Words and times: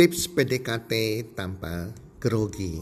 Tips 0.00 0.32
PDKT 0.32 0.92
tanpa 1.36 1.92
grogi. 2.16 2.80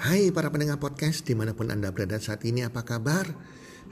Hai 0.00 0.32
para 0.32 0.48
pendengar 0.48 0.80
podcast 0.80 1.28
di 1.28 1.36
mana 1.36 1.52
pun 1.52 1.68
Anda 1.68 1.92
berada 1.92 2.16
saat 2.16 2.40
ini 2.48 2.64
apa 2.64 2.88
kabar? 2.88 3.28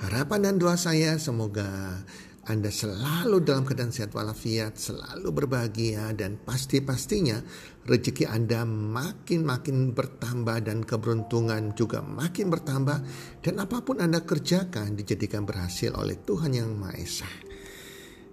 Harapan 0.00 0.48
dan 0.48 0.56
doa 0.56 0.72
saya 0.80 1.20
semoga 1.20 2.00
Anda 2.48 2.72
selalu 2.72 3.44
dalam 3.44 3.68
keadaan 3.68 3.92
sehat 3.92 4.16
walafiat, 4.16 4.80
selalu 4.80 5.28
berbahagia 5.36 6.16
dan 6.16 6.40
pasti-pastinya 6.40 7.44
rezeki 7.84 8.24
Anda 8.24 8.64
makin-makin 8.64 9.92
bertambah 9.92 10.64
dan 10.64 10.80
keberuntungan 10.80 11.76
juga 11.76 12.00
makin 12.00 12.48
bertambah 12.48 12.98
dan 13.44 13.54
apa 13.60 13.84
pun 13.84 14.00
Anda 14.00 14.24
kerjakan 14.24 14.96
dijadikan 14.96 15.44
berhasil 15.44 15.92
oleh 15.92 16.16
Tuhan 16.24 16.56
Yang 16.56 16.72
Maha 16.72 16.96
Esa. 16.96 17.28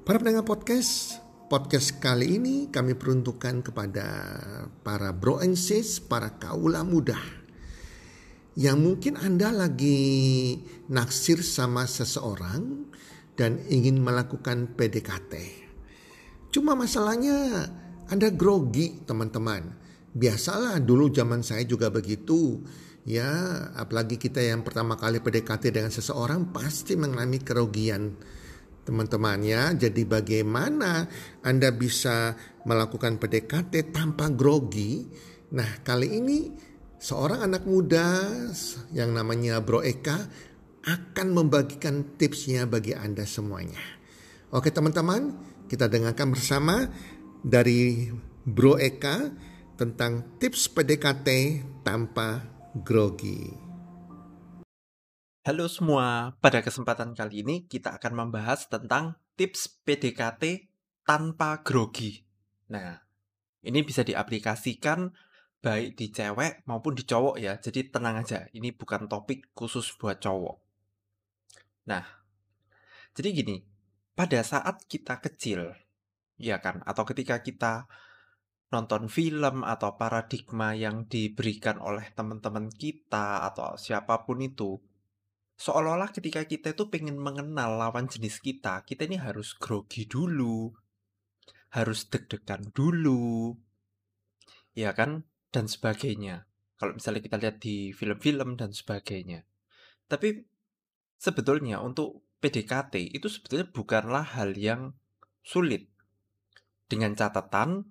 Para 0.07 0.23
pendengar 0.23 0.47
podcast, 0.47 1.26
podcast 1.47 2.03
kali 2.03 2.35
ini 2.35 2.67
kami 2.67 2.99
peruntukkan 2.99 3.63
kepada 3.63 4.07
para 4.83 5.15
bro 5.15 5.39
and 5.39 5.55
sis, 5.55 6.03
para 6.03 6.35
kaula 6.35 6.83
muda. 6.83 7.15
Yang 8.59 8.77
mungkin 8.83 9.13
Anda 9.15 9.55
lagi 9.55 10.59
naksir 10.91 11.39
sama 11.39 11.87
seseorang 11.87 12.91
dan 13.39 13.63
ingin 13.71 14.03
melakukan 14.03 14.75
PDKT. 14.75 15.33
Cuma 16.51 16.75
masalahnya 16.75 17.71
Anda 18.11 18.27
grogi 18.27 19.07
teman-teman. 19.07 19.71
Biasalah 20.11 20.83
dulu 20.83 21.07
zaman 21.15 21.47
saya 21.47 21.63
juga 21.63 21.87
begitu. 21.87 22.59
Ya, 23.07 23.31
apalagi 23.79 24.19
kita 24.19 24.43
yang 24.43 24.67
pertama 24.67 24.99
kali 24.99 25.23
PDKT 25.23 25.71
dengan 25.71 25.95
seseorang 25.95 26.51
pasti 26.51 26.99
mengalami 26.99 27.39
kerugian 27.39 28.19
teman-teman 28.87 29.43
ya. 29.43 29.75
Jadi 29.75 30.07
bagaimana 30.07 31.03
Anda 31.43 31.75
bisa 31.75 32.31
melakukan 32.63 33.19
PDKT 33.19 33.91
tanpa 33.91 34.31
grogi? 34.31 35.03
Nah, 35.51 35.83
kali 35.83 36.15
ini 36.15 36.47
seorang 36.95 37.43
anak 37.43 37.67
muda 37.67 38.31
yang 38.95 39.11
namanya 39.11 39.59
Bro 39.59 39.83
Eka 39.83 40.17
akan 40.87 41.27
membagikan 41.35 42.15
tipsnya 42.15 42.63
bagi 42.63 42.95
Anda 42.95 43.27
semuanya. 43.27 43.83
Oke 44.55 44.71
teman-teman, 44.71 45.35
kita 45.67 45.91
dengarkan 45.91 46.31
bersama 46.31 46.87
dari 47.43 48.07
Bro 48.47 48.79
Eka 48.79 49.27
tentang 49.75 50.39
tips 50.39 50.71
PDKT 50.71 51.27
tanpa 51.83 52.39
grogi. 52.71 53.66
Halo 55.47 55.71
semua, 55.71 56.35
pada 56.43 56.59
kesempatan 56.59 57.15
kali 57.15 57.39
ini 57.39 57.71
kita 57.71 57.95
akan 57.95 58.19
membahas 58.19 58.67
tentang 58.67 59.15
tips 59.39 59.79
PDKT 59.87 60.67
tanpa 61.07 61.63
grogi. 61.63 62.19
Nah, 62.67 62.99
ini 63.63 63.79
bisa 63.79 64.03
diaplikasikan 64.03 65.07
baik 65.63 65.95
di 65.95 66.11
cewek 66.11 66.67
maupun 66.67 66.99
di 66.99 67.07
cowok 67.07 67.39
ya, 67.39 67.55
jadi 67.63 67.87
tenang 67.87 68.27
aja, 68.27 68.51
ini 68.51 68.75
bukan 68.75 69.07
topik 69.07 69.55
khusus 69.55 69.87
buat 69.95 70.19
cowok. 70.19 70.59
Nah, 71.87 72.03
jadi 73.15 73.31
gini, 73.31 73.63
pada 74.19 74.43
saat 74.43 74.83
kita 74.83 75.23
kecil, 75.23 75.71
ya 76.35 76.59
kan, 76.59 76.83
atau 76.83 77.07
ketika 77.07 77.39
kita 77.39 77.87
nonton 78.67 79.07
film 79.07 79.63
atau 79.63 79.95
paradigma 79.95 80.75
yang 80.75 81.07
diberikan 81.07 81.79
oleh 81.79 82.03
teman-teman 82.19 82.67
kita 82.67 83.47
atau 83.47 83.79
siapa 83.79 84.27
pun 84.27 84.43
itu, 84.43 84.83
seolah-olah 85.57 86.13
ketika 86.13 86.45
kita 86.45 86.77
itu 86.77 86.87
pengen 86.87 87.17
mengenal 87.17 87.81
lawan 87.81 88.05
jenis 88.05 88.37
kita, 88.39 88.85
kita 88.85 89.09
ini 89.09 89.17
harus 89.17 89.57
grogi 89.57 90.05
dulu, 90.05 90.69
harus 91.73 92.05
deg-degan 92.07 92.69
dulu, 92.71 93.57
ya 94.77 94.93
kan, 94.93 95.25
dan 95.49 95.65
sebagainya. 95.65 96.45
Kalau 96.77 96.93
misalnya 96.93 97.25
kita 97.25 97.37
lihat 97.41 97.57
di 97.57 97.89
film-film 97.89 98.53
dan 98.53 98.69
sebagainya. 98.69 99.41
Tapi 100.05 100.45
sebetulnya 101.17 101.81
untuk 101.81 102.21
PDKT 102.37 103.17
itu 103.17 103.25
sebetulnya 103.25 103.65
bukanlah 103.73 104.37
hal 104.37 104.53
yang 104.53 104.93
sulit. 105.41 105.89
Dengan 106.87 107.17
catatan 107.17 107.83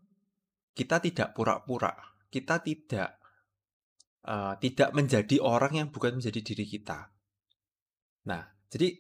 kita 0.72 1.03
tidak 1.03 1.34
pura-pura, 1.34 1.93
kita 2.31 2.62
tidak 2.62 3.19
uh, 4.25 4.55
tidak 4.56 4.94
menjadi 4.94 5.43
orang 5.43 5.82
yang 5.82 5.88
bukan 5.93 6.16
menjadi 6.16 6.41
diri 6.41 6.65
kita 6.65 7.16
Nah, 8.26 8.42
jadi 8.69 8.98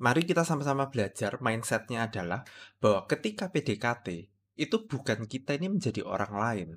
mari 0.00 0.24
kita 0.24 0.42
sama-sama 0.42 0.88
belajar 0.88 1.36
mindsetnya 1.44 2.08
adalah 2.08 2.42
bahwa 2.80 3.04
ketika 3.04 3.52
PDKT 3.52 4.32
itu 4.56 4.76
bukan 4.88 5.28
kita 5.28 5.56
ini 5.60 5.68
menjadi 5.68 6.00
orang 6.02 6.32
lain, 6.32 6.68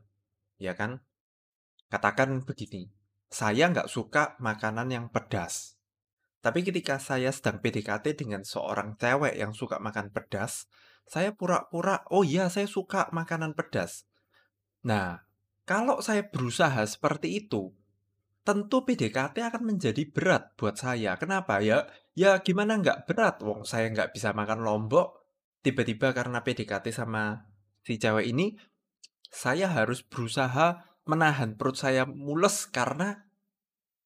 ya 0.59 0.75
kan? 0.75 0.99
Katakan 1.87 2.43
begini, 2.43 2.91
saya 3.31 3.71
nggak 3.71 3.87
suka 3.87 4.35
makanan 4.43 4.91
yang 4.91 5.05
pedas. 5.09 5.79
Tapi 6.39 6.63
ketika 6.63 6.99
saya 6.99 7.31
sedang 7.35 7.59
PDKT 7.59 8.15
dengan 8.15 8.43
seorang 8.43 8.95
cewek 8.95 9.35
yang 9.35 9.51
suka 9.51 9.79
makan 9.79 10.11
pedas, 10.11 10.67
saya 11.09 11.33
pura-pura, 11.33 12.05
oh 12.13 12.21
iya 12.23 12.47
saya 12.47 12.69
suka 12.69 13.09
makanan 13.11 13.57
pedas. 13.57 14.05
Nah, 14.85 15.25
kalau 15.67 15.99
saya 15.99 16.23
berusaha 16.27 16.79
seperti 16.87 17.43
itu, 17.43 17.75
tentu 18.43 18.87
PDKT 18.87 19.35
akan 19.45 19.63
menjadi 19.75 20.03
berat 20.09 20.55
buat 20.55 20.79
saya. 20.79 21.15
Kenapa 21.19 21.59
ya? 21.59 21.85
Ya 22.15 22.39
gimana 22.39 22.79
nggak 22.79 23.05
berat? 23.05 23.39
Wong 23.45 23.63
saya 23.67 23.91
nggak 23.91 24.15
bisa 24.15 24.31
makan 24.33 24.63
lombok. 24.65 25.19
Tiba-tiba 25.59 26.15
karena 26.15 26.39
PDKT 26.39 26.91
sama 26.95 27.45
si 27.83 27.99
cewek 27.99 28.31
ini, 28.31 28.55
saya 29.29 29.69
harus 29.69 30.01
berusaha 30.01 30.81
menahan 31.03 31.59
perut 31.59 31.75
saya 31.75 32.07
mules 32.07 32.69
karena 32.69 33.27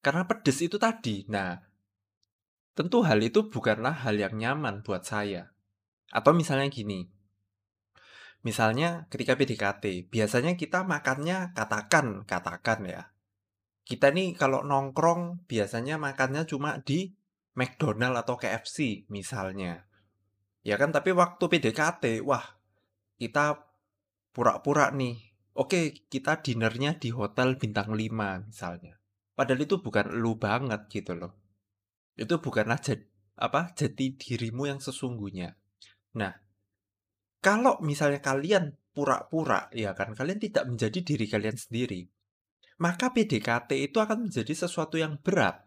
karena 0.04 0.28
pedes 0.28 0.60
itu 0.60 0.76
tadi. 0.82 1.24
Nah, 1.32 1.56
tentu 2.76 3.06
hal 3.06 3.22
itu 3.24 3.48
bukanlah 3.48 4.04
hal 4.04 4.20
yang 4.20 4.36
nyaman 4.36 4.84
buat 4.84 5.06
saya. 5.08 5.54
Atau 6.12 6.36
misalnya 6.36 6.68
gini, 6.70 7.08
misalnya 8.44 9.08
ketika 9.08 9.40
PDKT, 9.40 10.12
biasanya 10.12 10.60
kita 10.60 10.84
makannya 10.84 11.56
katakan, 11.56 12.28
katakan 12.28 12.86
ya, 12.86 13.13
kita 13.84 14.16
nih 14.16 14.32
kalau 14.40 14.64
nongkrong 14.64 15.44
biasanya 15.44 16.00
makannya 16.00 16.48
cuma 16.48 16.80
di 16.80 17.12
McDonald 17.54 18.16
atau 18.24 18.40
KFC 18.40 19.08
misalnya. 19.12 19.84
Ya 20.64 20.80
kan, 20.80 20.96
tapi 20.96 21.12
waktu 21.12 21.44
PDKT, 21.44 22.24
wah, 22.24 22.44
kita 23.20 23.68
pura-pura 24.32 24.90
nih. 24.96 25.20
Oke, 25.54 26.08
kita 26.08 26.40
dinernya 26.40 26.98
di 26.98 27.12
hotel 27.12 27.60
bintang 27.60 27.92
5 27.94 28.48
misalnya. 28.48 28.98
Padahal 29.36 29.68
itu 29.68 29.84
bukan 29.84 30.16
lu 30.16 30.40
banget 30.40 30.88
gitu 30.90 31.14
loh. 31.20 31.36
Itu 32.16 32.40
bukanlah 32.40 32.80
jad, 32.80 33.04
apa 33.36 33.76
jati 33.76 34.16
dirimu 34.16 34.72
yang 34.72 34.80
sesungguhnya. 34.80 35.60
Nah, 36.18 36.32
kalau 37.44 37.84
misalnya 37.84 38.24
kalian 38.24 38.80
pura-pura, 38.96 39.68
ya 39.76 39.92
kan, 39.94 40.16
kalian 40.16 40.40
tidak 40.40 40.64
menjadi 40.72 41.00
diri 41.04 41.26
kalian 41.28 41.58
sendiri 41.60 42.08
maka 42.82 43.14
PDKT 43.14 43.92
itu 43.92 43.98
akan 44.02 44.30
menjadi 44.30 44.54
sesuatu 44.54 44.98
yang 44.98 45.20
berat. 45.22 45.66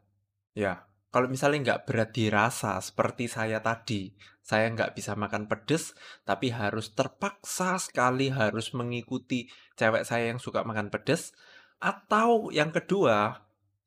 Ya, 0.56 0.88
kalau 1.14 1.32
misalnya 1.32 1.58
nggak 1.62 1.82
berat 1.88 2.10
dirasa 2.12 2.76
seperti 2.82 3.30
saya 3.30 3.62
tadi, 3.62 4.12
saya 4.42 4.68
nggak 4.68 4.92
bisa 4.92 5.16
makan 5.16 5.48
pedes, 5.48 5.96
tapi 6.26 6.52
harus 6.52 6.92
terpaksa 6.92 7.80
sekali 7.80 8.28
harus 8.28 8.74
mengikuti 8.76 9.48
cewek 9.78 10.04
saya 10.04 10.28
yang 10.34 10.36
suka 10.42 10.66
makan 10.66 10.92
pedes, 10.92 11.32
atau 11.80 12.52
yang 12.52 12.68
kedua 12.68 13.32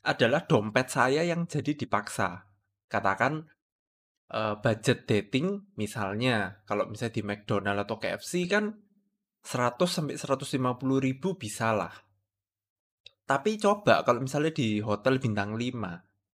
adalah 0.02 0.48
dompet 0.48 0.88
saya 0.90 1.22
yang 1.22 1.46
jadi 1.46 1.76
dipaksa. 1.76 2.50
Katakan 2.90 3.46
uh, 4.34 4.58
budget 4.58 5.06
dating 5.06 5.70
misalnya, 5.78 6.66
kalau 6.66 6.90
misalnya 6.90 7.20
di 7.20 7.24
McDonald 7.26 7.84
atau 7.86 8.02
KFC 8.02 8.50
kan 8.50 8.74
100 9.44 9.86
sampai 9.86 10.16
150 10.18 10.58
ribu 10.98 11.38
bisa 11.38 11.72
lah 11.72 12.09
tapi 13.30 13.62
coba 13.62 14.02
kalau 14.02 14.26
misalnya 14.26 14.50
di 14.50 14.82
hotel 14.82 15.22
bintang 15.22 15.54
5 15.54 15.78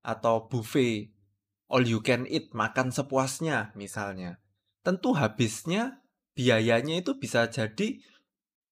atau 0.08 0.48
buffet 0.48 1.12
all 1.68 1.84
you 1.84 2.00
can 2.00 2.24
eat 2.24 2.56
makan 2.56 2.88
sepuasnya 2.88 3.76
misalnya. 3.76 4.40
Tentu 4.80 5.12
habisnya 5.12 6.08
biayanya 6.40 7.04
itu 7.04 7.20
bisa 7.20 7.52
jadi 7.52 8.00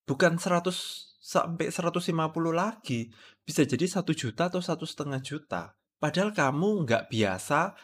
bukan 0.07 0.39
100 0.39 0.71
sampai 1.19 1.67
150 1.67 2.15
lagi, 2.55 3.11
bisa 3.43 3.67
jadi 3.67 3.83
satu 3.91 4.15
juta 4.15 4.47
atau 4.47 4.63
satu 4.63 4.87
setengah 4.87 5.19
juta. 5.19 5.75
Padahal 5.99 6.31
kamu 6.31 6.87
nggak 6.87 7.11
biasa 7.11 7.75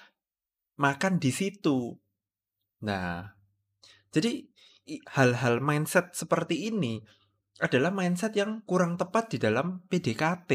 makan 0.80 1.19
di 1.19 1.31
situ. 1.36 2.00
Nah, 2.88 3.27
jadi 4.15 4.47
hal-hal 5.19 5.59
mindset 5.59 6.15
seperti 6.15 6.71
ini 6.71 7.03
adalah 7.59 7.91
mindset 7.91 8.33
yang 8.39 8.63
kurang 8.63 8.95
tepat 8.95 9.35
di 9.35 9.38
dalam 9.38 9.83
PDKT. 9.91 10.51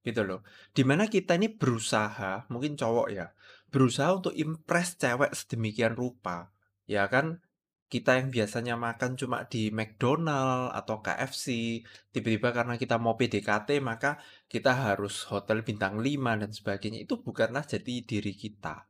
Gitu 0.00 0.22
loh. 0.24 0.40
Di 0.72 0.80
mana 0.80 1.06
kita 1.06 1.36
ini 1.36 1.52
berusaha, 1.52 2.48
mungkin 2.48 2.74
cowok 2.74 3.08
ya, 3.12 3.36
berusaha 3.68 4.16
untuk 4.16 4.32
impress 4.32 4.96
cewek 4.96 5.36
sedemikian 5.36 5.92
rupa. 5.92 6.50
Ya 6.88 7.04
kan? 7.06 7.44
Kita 7.90 8.22
yang 8.22 8.30
biasanya 8.30 8.78
makan 8.78 9.18
cuma 9.18 9.50
di 9.50 9.74
McDonald 9.74 10.70
atau 10.78 11.02
KFC, 11.02 11.82
tiba-tiba 12.14 12.54
karena 12.54 12.78
kita 12.78 13.02
mau 13.02 13.18
PDKT 13.18 13.82
maka 13.82 14.22
kita 14.46 14.78
harus 14.78 15.26
hotel 15.26 15.66
bintang 15.66 15.98
5 15.98 16.38
dan 16.38 16.54
sebagainya. 16.54 17.02
Itu 17.02 17.18
bukanlah 17.18 17.66
jadi 17.66 18.06
diri 18.06 18.30
kita. 18.30 18.86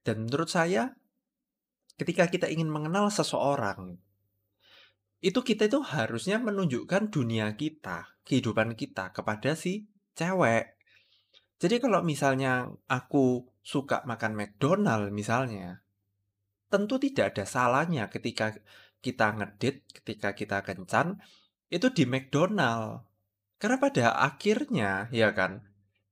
Dan 0.00 0.24
menurut 0.24 0.48
saya 0.48 0.96
ketika 2.00 2.24
kita 2.32 2.48
ingin 2.48 2.72
mengenal 2.72 3.12
seseorang 3.12 4.00
itu 5.24 5.40
kita 5.40 5.72
itu 5.72 5.80
harusnya 5.80 6.36
menunjukkan 6.36 7.08
dunia 7.08 7.56
kita, 7.56 8.12
kehidupan 8.28 8.76
kita 8.76 9.08
kepada 9.16 9.56
si 9.56 9.88
cewek. 10.12 10.76
Jadi 11.56 11.80
kalau 11.80 12.04
misalnya 12.04 12.68
aku 12.92 13.48
suka 13.64 14.04
makan 14.04 14.36
McDonald 14.36 15.08
misalnya, 15.16 15.80
tentu 16.68 17.00
tidak 17.00 17.32
ada 17.32 17.48
salahnya 17.48 18.12
ketika 18.12 18.52
kita 19.00 19.32
ngedit, 19.32 19.88
ketika 19.96 20.36
kita 20.36 20.60
kencan, 20.60 21.24
itu 21.72 21.88
di 21.88 22.04
McDonald. 22.04 23.08
Karena 23.56 23.80
pada 23.80 24.04
akhirnya, 24.20 25.08
ya 25.08 25.32
kan, 25.32 25.64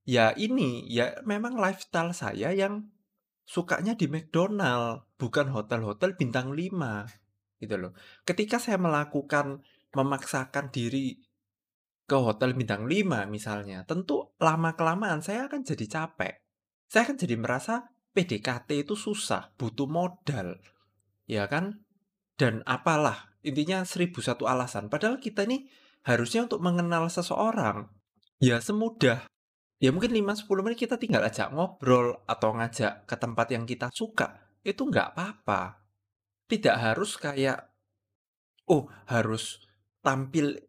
ya 0.09 0.33
ini, 0.33 0.89
ya 0.89 1.21
memang 1.21 1.53
lifestyle 1.61 2.17
saya 2.17 2.49
yang 2.49 2.89
sukanya 3.45 3.93
di 3.93 4.09
McDonald, 4.09 5.05
bukan 5.21 5.53
hotel-hotel 5.53 6.17
bintang 6.17 6.49
5. 6.49 7.22
Gitu 7.63 7.79
loh. 7.79 7.95
Ketika 8.27 8.59
saya 8.59 8.75
melakukan, 8.75 9.63
memaksakan 9.95 10.67
diri 10.67 11.15
ke 12.03 12.17
hotel 12.19 12.51
bintang 12.51 12.83
5 12.83 13.23
misalnya, 13.31 13.87
tentu 13.87 14.35
lama-kelamaan 14.43 15.23
saya 15.23 15.47
akan 15.47 15.63
jadi 15.63 15.85
capek. 15.87 16.43
Saya 16.91 17.07
akan 17.07 17.17
jadi 17.17 17.35
merasa 17.39 17.87
PDKT 18.11 18.83
itu 18.83 18.99
susah, 18.99 19.55
butuh 19.55 19.87
modal. 19.87 20.59
Ya 21.23 21.47
kan? 21.47 21.87
Dan 22.35 22.59
apalah, 22.67 23.31
intinya 23.47 23.87
seribu 23.87 24.19
satu 24.19 24.45
alasan. 24.45 24.91
Padahal 24.91 25.23
kita 25.23 25.47
ini 25.47 25.71
harusnya 26.03 26.43
untuk 26.43 26.59
mengenal 26.59 27.07
seseorang. 27.07 27.87
Ya 28.43 28.59
semudah. 28.59 29.23
Ya 29.79 29.91
mungkin 29.91 30.15
5-10 30.15 30.63
menit 30.63 30.79
kita 30.79 30.95
tinggal 30.95 31.23
ajak 31.23 31.51
ngobrol 31.51 32.23
atau 32.27 32.55
ngajak 32.55 33.07
ke 33.07 33.15
tempat 33.15 33.47
yang 33.51 33.63
kita 33.63 33.87
suka. 33.91 34.51
Itu 34.63 34.87
nggak 34.87 35.15
apa-apa. 35.15 35.82
Tidak 36.49 36.75
harus 36.75 37.15
kayak, 37.17 37.71
oh 38.69 38.89
harus 39.07 39.63
tampil 40.03 40.59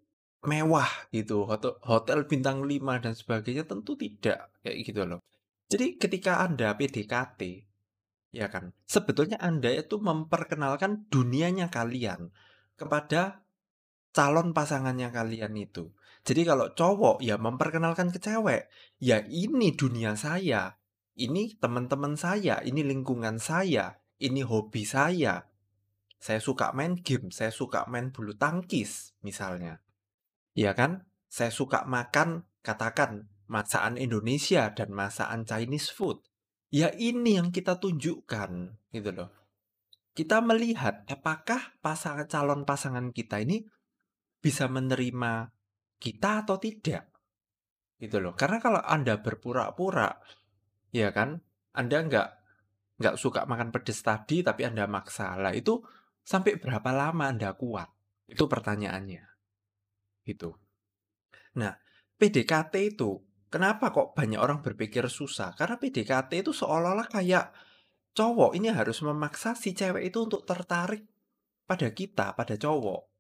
mewah 0.44 0.88
gitu, 1.10 1.48
hotel, 1.48 1.80
hotel 1.82 2.28
bintang 2.28 2.62
5 2.62 3.02
dan 3.02 3.12
sebagainya 3.16 3.64
tentu 3.64 3.96
tidak 3.96 4.52
kayak 4.60 4.76
gitu 4.84 5.02
loh. 5.08 5.20
Jadi 5.72 5.96
ketika 5.96 6.44
Anda 6.44 6.76
PDKT, 6.76 7.40
ya 8.30 8.46
kan, 8.52 8.76
sebetulnya 8.84 9.40
Anda 9.40 9.72
itu 9.72 9.96
memperkenalkan 9.98 11.08
dunianya 11.08 11.72
kalian 11.72 12.30
kepada 12.76 13.42
calon 14.14 14.52
pasangannya 14.52 15.10
kalian 15.10 15.56
itu. 15.58 15.90
Jadi 16.24 16.40
kalau 16.48 16.72
cowok 16.72 17.20
ya 17.20 17.36
memperkenalkan 17.36 18.08
ke 18.08 18.20
cewek, 18.20 18.68
ya 19.00 19.20
ini 19.28 19.76
dunia 19.76 20.16
saya, 20.16 20.76
ini 21.20 21.52
teman-teman 21.60 22.16
saya, 22.16 22.60
ini 22.64 22.80
lingkungan 22.80 23.36
saya, 23.36 24.00
ini 24.20 24.40
hobi 24.40 24.84
saya. 24.88 25.44
Saya 26.24 26.40
suka 26.40 26.72
main 26.72 26.96
game, 26.96 27.28
saya 27.28 27.52
suka 27.52 27.84
main 27.84 28.08
bulu 28.08 28.32
tangkis 28.32 29.12
misalnya. 29.20 29.84
Ya 30.56 30.72
kan? 30.72 31.04
Saya 31.28 31.52
suka 31.52 31.84
makan, 31.84 32.48
katakan 32.64 33.28
masakan 33.44 34.00
Indonesia 34.00 34.72
dan 34.72 34.96
masakan 34.96 35.44
Chinese 35.44 35.92
food. 35.92 36.24
Ya 36.72 36.88
ini 36.96 37.36
yang 37.36 37.52
kita 37.52 37.76
tunjukkan, 37.76 38.72
gitu 38.96 39.10
loh. 39.12 39.28
Kita 40.16 40.40
melihat 40.40 41.04
apakah 41.12 41.76
pasangan 41.84 42.24
calon 42.24 42.64
pasangan 42.64 43.12
kita 43.12 43.44
ini 43.44 43.60
bisa 44.40 44.64
menerima 44.64 45.52
kita 46.00 46.48
atau 46.48 46.56
tidak. 46.56 47.04
Gitu 48.00 48.16
loh. 48.16 48.32
Karena 48.32 48.64
kalau 48.64 48.80
Anda 48.80 49.20
berpura-pura, 49.20 50.08
ya 50.88 51.12
kan, 51.12 51.44
Anda 51.76 52.00
nggak 52.00 52.28
nggak 52.96 53.16
suka 53.20 53.44
makan 53.44 53.76
pedas 53.76 54.00
tadi 54.00 54.40
tapi 54.40 54.64
Anda 54.64 54.88
maksa. 54.88 55.36
Lah 55.36 55.52
itu 55.52 55.84
sampai 56.24 56.56
berapa 56.56 56.90
lama 56.90 57.28
Anda 57.28 57.54
kuat? 57.54 57.92
Itu 58.26 58.48
pertanyaannya. 58.48 59.22
Gitu. 60.24 60.50
Nah, 61.60 61.76
PDKT 62.16 62.74
itu 62.96 63.20
Kenapa 63.54 63.94
kok 63.94 64.18
banyak 64.18 64.42
orang 64.42 64.66
berpikir 64.66 65.06
susah? 65.06 65.54
Karena 65.54 65.78
PDKT 65.78 66.42
itu 66.42 66.50
seolah-olah 66.50 67.06
kayak 67.06 67.54
cowok 68.10 68.58
ini 68.58 68.74
harus 68.74 68.98
memaksa 69.06 69.54
si 69.54 69.70
cewek 69.70 70.10
itu 70.10 70.26
untuk 70.26 70.42
tertarik 70.42 71.06
pada 71.62 71.86
kita, 71.94 72.34
pada 72.34 72.58
cowok. 72.58 73.14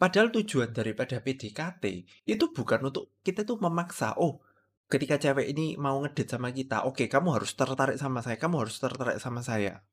Padahal 0.00 0.32
tujuan 0.32 0.72
daripada 0.72 1.20
PDKT 1.20 1.84
itu 2.24 2.44
bukan 2.56 2.88
untuk 2.88 3.20
kita 3.20 3.44
tuh 3.44 3.60
memaksa, 3.60 4.16
oh 4.16 4.40
ketika 4.88 5.20
cewek 5.20 5.52
ini 5.52 5.76
mau 5.76 6.00
ngedit 6.00 6.24
sama 6.24 6.48
kita, 6.48 6.88
oke 6.88 7.04
kamu 7.04 7.36
harus 7.36 7.52
tertarik 7.52 8.00
sama 8.00 8.24
saya, 8.24 8.40
kamu 8.40 8.64
harus 8.64 8.80
tertarik 8.80 9.20
sama 9.20 9.44
saya. 9.44 9.84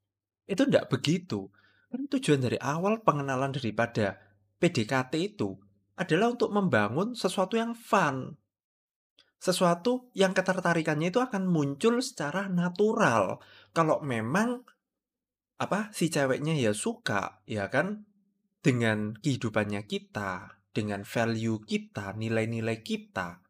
Itu 0.47 0.63
tidak 0.63 0.87
begitu. 0.87 1.51
Kan 1.91 2.07
tujuan 2.07 2.39
dari 2.39 2.55
awal 2.57 3.03
pengenalan 3.03 3.51
daripada 3.51 4.15
PDKT 4.63 5.13
itu 5.19 5.59
adalah 5.99 6.31
untuk 6.31 6.55
membangun 6.55 7.13
sesuatu 7.13 7.59
yang 7.59 7.75
fun, 7.75 8.39
sesuatu 9.41 10.13
yang 10.13 10.37
ketertarikannya 10.37 11.09
itu 11.09 11.17
akan 11.17 11.49
muncul 11.49 11.97
secara 11.99 12.45
natural. 12.45 13.41
Kalau 13.73 13.99
memang 14.05 14.61
apa 15.57 15.89
si 15.91 16.13
ceweknya 16.13 16.53
ya 16.53 16.77
suka, 16.77 17.41
ya 17.49 17.67
kan 17.73 18.05
dengan 18.61 19.17
kehidupannya 19.17 19.89
kita, 19.89 20.61
dengan 20.69 21.01
value 21.01 21.57
kita, 21.65 22.13
nilai-nilai 22.13 22.85
kita, 22.85 23.41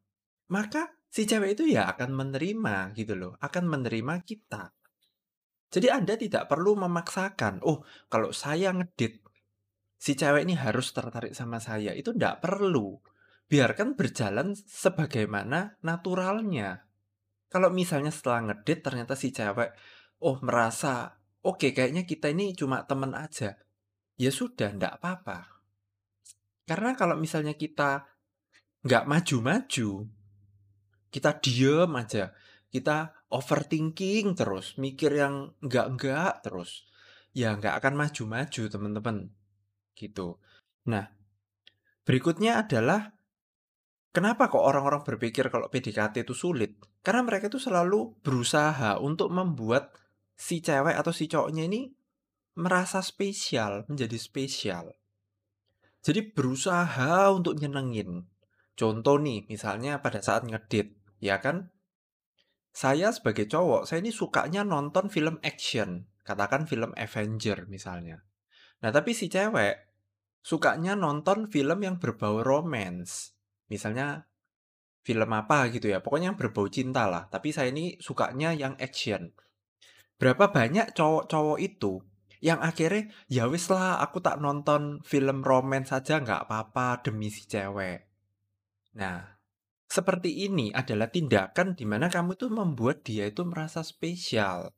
maka 0.47 0.95
si 1.11 1.27
cewek 1.27 1.59
itu 1.59 1.75
ya 1.75 1.91
akan 1.91 2.15
menerima 2.15 2.95
gitu 2.95 3.19
loh, 3.19 3.33
akan 3.43 3.67
menerima 3.67 4.23
kita. 4.23 4.71
Jadi 5.71 5.88
Anda 5.88 6.19
tidak 6.19 6.51
perlu 6.51 6.75
memaksakan, 6.75 7.63
oh 7.63 7.88
kalau 8.12 8.35
saya 8.35 8.75
ngedit, 8.75 9.23
si 9.95 10.19
cewek 10.19 10.44
ini 10.44 10.59
harus 10.59 10.91
tertarik 10.91 11.31
sama 11.31 11.63
saya. 11.63 11.95
Itu 11.95 12.12
tidak 12.12 12.44
perlu 12.44 13.00
biarkan 13.47 13.95
berjalan 13.95 14.51
sebagaimana 14.56 15.79
naturalnya. 15.79 16.83
Kalau 17.47 17.71
misalnya 17.71 18.12
setelah 18.12 18.51
ngedit 18.51 18.83
ternyata 18.83 19.15
si 19.15 19.31
cewek, 19.31 19.71
oh 20.23 20.44
merasa, 20.44 21.15
oke 21.44 21.56
okay, 21.56 21.71
kayaknya 21.71 22.03
kita 22.03 22.31
ini 22.31 22.51
cuma 22.51 22.83
temen 22.83 23.15
aja. 23.15 23.55
Ya 24.19 24.31
sudah, 24.31 24.75
ndak 24.75 25.00
apa-apa. 25.00 25.63
Karena 26.67 26.95
kalau 27.00 27.15
misalnya 27.15 27.55
kita 27.55 28.12
nggak 28.84 29.07
maju-maju, 29.07 29.89
kita 31.12 31.31
diem 31.43 31.91
aja, 31.95 32.31
kita 32.72 33.20
overthinking 33.31 34.35
terus, 34.35 34.75
mikir 34.75 35.15
yang 35.15 35.55
nggak-nggak 35.63 36.43
terus, 36.43 36.85
ya 37.31 37.55
nggak 37.55 37.79
akan 37.79 37.93
maju-maju 37.95 38.63
teman-teman. 38.67 39.17
Gitu. 39.95 40.38
Nah, 40.91 41.07
berikutnya 42.03 42.61
adalah 42.61 43.15
Kenapa 44.11 44.51
kok 44.51 44.59
orang-orang 44.59 45.07
berpikir 45.07 45.47
kalau 45.47 45.71
PDKT 45.71 46.27
itu 46.27 46.35
sulit? 46.35 46.75
Karena 47.00 47.23
mereka 47.23 47.47
itu 47.47 47.63
selalu 47.63 48.19
berusaha 48.19 49.00
untuk 49.00 49.31
membuat 49.31 49.95
si 50.35 50.59
cewek 50.59 51.00
atau 51.00 51.15
si 51.15 51.31
cowoknya 51.31 51.63
ini 51.71 51.88
merasa 52.59 53.00
spesial, 53.00 53.88
menjadi 53.88 54.19
spesial. 54.19 54.91
Jadi 56.03 56.27
berusaha 56.27 57.31
untuk 57.31 57.55
nyenengin. 57.55 58.27
Contoh 58.75 59.15
nih, 59.15 59.47
misalnya 59.47 60.03
pada 60.03 60.19
saat 60.19 60.43
ngedit, 60.43 60.91
ya 61.23 61.39
kan? 61.39 61.71
Saya 62.71 63.11
sebagai 63.11 63.51
cowok, 63.51 63.83
saya 63.83 63.99
ini 63.99 64.15
sukanya 64.15 64.63
nonton 64.63 65.11
film 65.11 65.37
action, 65.43 66.07
katakan 66.23 66.63
film 66.63 66.95
Avenger 66.95 67.67
misalnya. 67.67 68.23
Nah, 68.81 68.89
tapi 68.89 69.11
si 69.11 69.27
cewek 69.27 69.91
sukanya 70.41 70.97
nonton 70.97 71.51
film 71.51 71.83
yang 71.83 71.99
berbau 71.99 72.41
romance. 72.41 73.35
Misalnya 73.67 74.25
film 75.03 75.29
apa 75.35 75.67
gitu 75.69 75.91
ya, 75.91 75.99
pokoknya 75.99 76.33
yang 76.33 76.39
berbau 76.39 76.65
cinta 76.71 77.11
lah. 77.11 77.27
Tapi 77.27 77.51
saya 77.51 77.69
ini 77.69 77.99
sukanya 77.99 78.55
yang 78.55 78.79
action. 78.79 79.35
Berapa 80.15 80.53
banyak 80.53 80.93
cowok-cowok 80.93 81.59
itu 81.59 82.01
yang 82.41 82.57
akhirnya 82.57 83.13
ya 83.29 83.45
wis 83.45 83.69
lah 83.69 84.01
aku 84.01 84.17
tak 84.17 84.41
nonton 84.41 84.97
film 85.05 85.45
romance 85.45 85.93
saja 85.93 86.17
nggak 86.17 86.49
apa-apa 86.49 87.05
demi 87.05 87.29
si 87.29 87.45
cewek. 87.45 88.09
Nah, 88.97 89.40
seperti 89.91 90.48
ini 90.48 90.71
adalah 90.71 91.12
tindakan 91.12 91.75
di 91.75 91.83
mana 91.83 92.07
kamu 92.07 92.39
itu 92.39 92.48
membuat 92.48 93.03
dia 93.03 93.27
itu 93.27 93.43
merasa 93.43 93.83
spesial. 93.83 94.71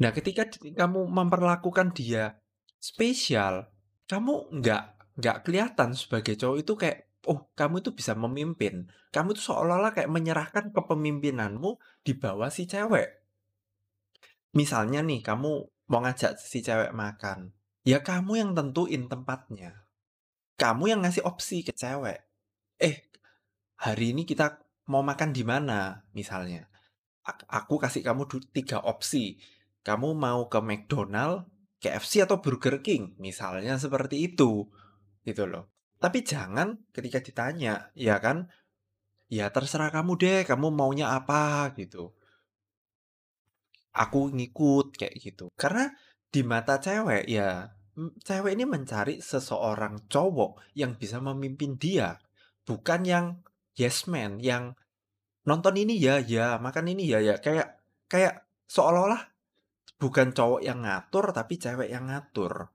Nah, 0.00 0.10
ketika 0.16 0.48
kamu 0.48 1.04
memperlakukan 1.12 1.92
dia 1.92 2.40
spesial, 2.80 3.68
kamu 4.08 4.48
nggak 4.56 4.84
nggak 5.20 5.36
kelihatan 5.44 5.92
sebagai 5.92 6.32
cowok 6.40 6.58
itu 6.64 6.72
kayak 6.80 6.98
oh 7.28 7.52
kamu 7.52 7.84
itu 7.84 7.92
bisa 7.92 8.16
memimpin. 8.16 8.88
Kamu 9.12 9.36
itu 9.36 9.52
seolah-olah 9.52 9.92
kayak 9.92 10.08
menyerahkan 10.08 10.72
kepemimpinanmu 10.72 11.76
di 12.00 12.16
bawah 12.16 12.48
si 12.48 12.64
cewek. 12.64 13.20
Misalnya 14.56 15.04
nih 15.04 15.20
kamu 15.20 15.50
mau 15.92 16.00
ngajak 16.00 16.40
si 16.40 16.64
cewek 16.64 16.96
makan, 16.96 17.52
ya 17.84 18.00
kamu 18.00 18.40
yang 18.40 18.50
tentuin 18.56 19.12
tempatnya. 19.12 19.84
Kamu 20.56 20.88
yang 20.88 21.04
ngasih 21.04 21.26
opsi 21.28 21.60
ke 21.60 21.76
cewek. 21.76 22.24
Eh, 22.80 23.13
hari 23.84 24.16
ini 24.16 24.24
kita 24.24 24.64
mau 24.88 25.04
makan 25.04 25.36
di 25.36 25.44
mana 25.44 26.00
misalnya. 26.16 26.64
Ak- 27.28 27.44
Aku 27.48 27.76
kasih 27.76 28.00
kamu 28.00 28.24
tiga 28.56 28.80
opsi. 28.80 29.36
Kamu 29.84 30.16
mau 30.16 30.48
ke 30.48 30.64
McDonald, 30.64 31.44
KFC 31.76 32.24
atau 32.24 32.40
Burger 32.40 32.80
King, 32.80 33.12
misalnya 33.20 33.76
seperti 33.76 34.32
itu. 34.32 34.64
Gitu 35.20 35.44
loh. 35.44 35.68
Tapi 36.00 36.24
jangan 36.24 36.88
ketika 36.96 37.20
ditanya, 37.20 37.92
ya 37.92 38.16
kan? 38.24 38.48
Ya 39.28 39.52
terserah 39.52 39.92
kamu 39.92 40.16
deh, 40.16 40.40
kamu 40.48 40.72
maunya 40.72 41.12
apa 41.12 41.72
gitu. 41.76 42.16
Aku 43.92 44.32
ngikut 44.32 44.96
kayak 44.96 45.14
gitu. 45.20 45.52
Karena 45.52 45.92
di 46.32 46.40
mata 46.40 46.80
cewek 46.80 47.28
ya, 47.28 47.68
cewek 47.96 48.52
ini 48.56 48.64
mencari 48.64 49.20
seseorang 49.20 50.08
cowok 50.08 50.74
yang 50.76 50.96
bisa 50.96 51.20
memimpin 51.20 51.76
dia, 51.78 52.18
bukan 52.66 53.00
yang 53.06 53.26
yes 53.74 54.06
man, 54.10 54.38
yang 54.38 54.78
nonton 55.44 55.74
ini 55.76 55.98
ya 55.98 56.18
ya, 56.22 56.56
makan 56.58 56.90
ini 56.94 57.06
ya 57.10 57.18
ya, 57.20 57.38
kayak 57.38 57.78
kayak 58.08 58.46
seolah-olah 58.70 59.34
bukan 59.98 60.34
cowok 60.34 60.60
yang 60.64 60.82
ngatur 60.82 61.30
tapi 61.30 61.54
cewek 61.60 61.88
yang 61.90 62.10
ngatur. 62.10 62.70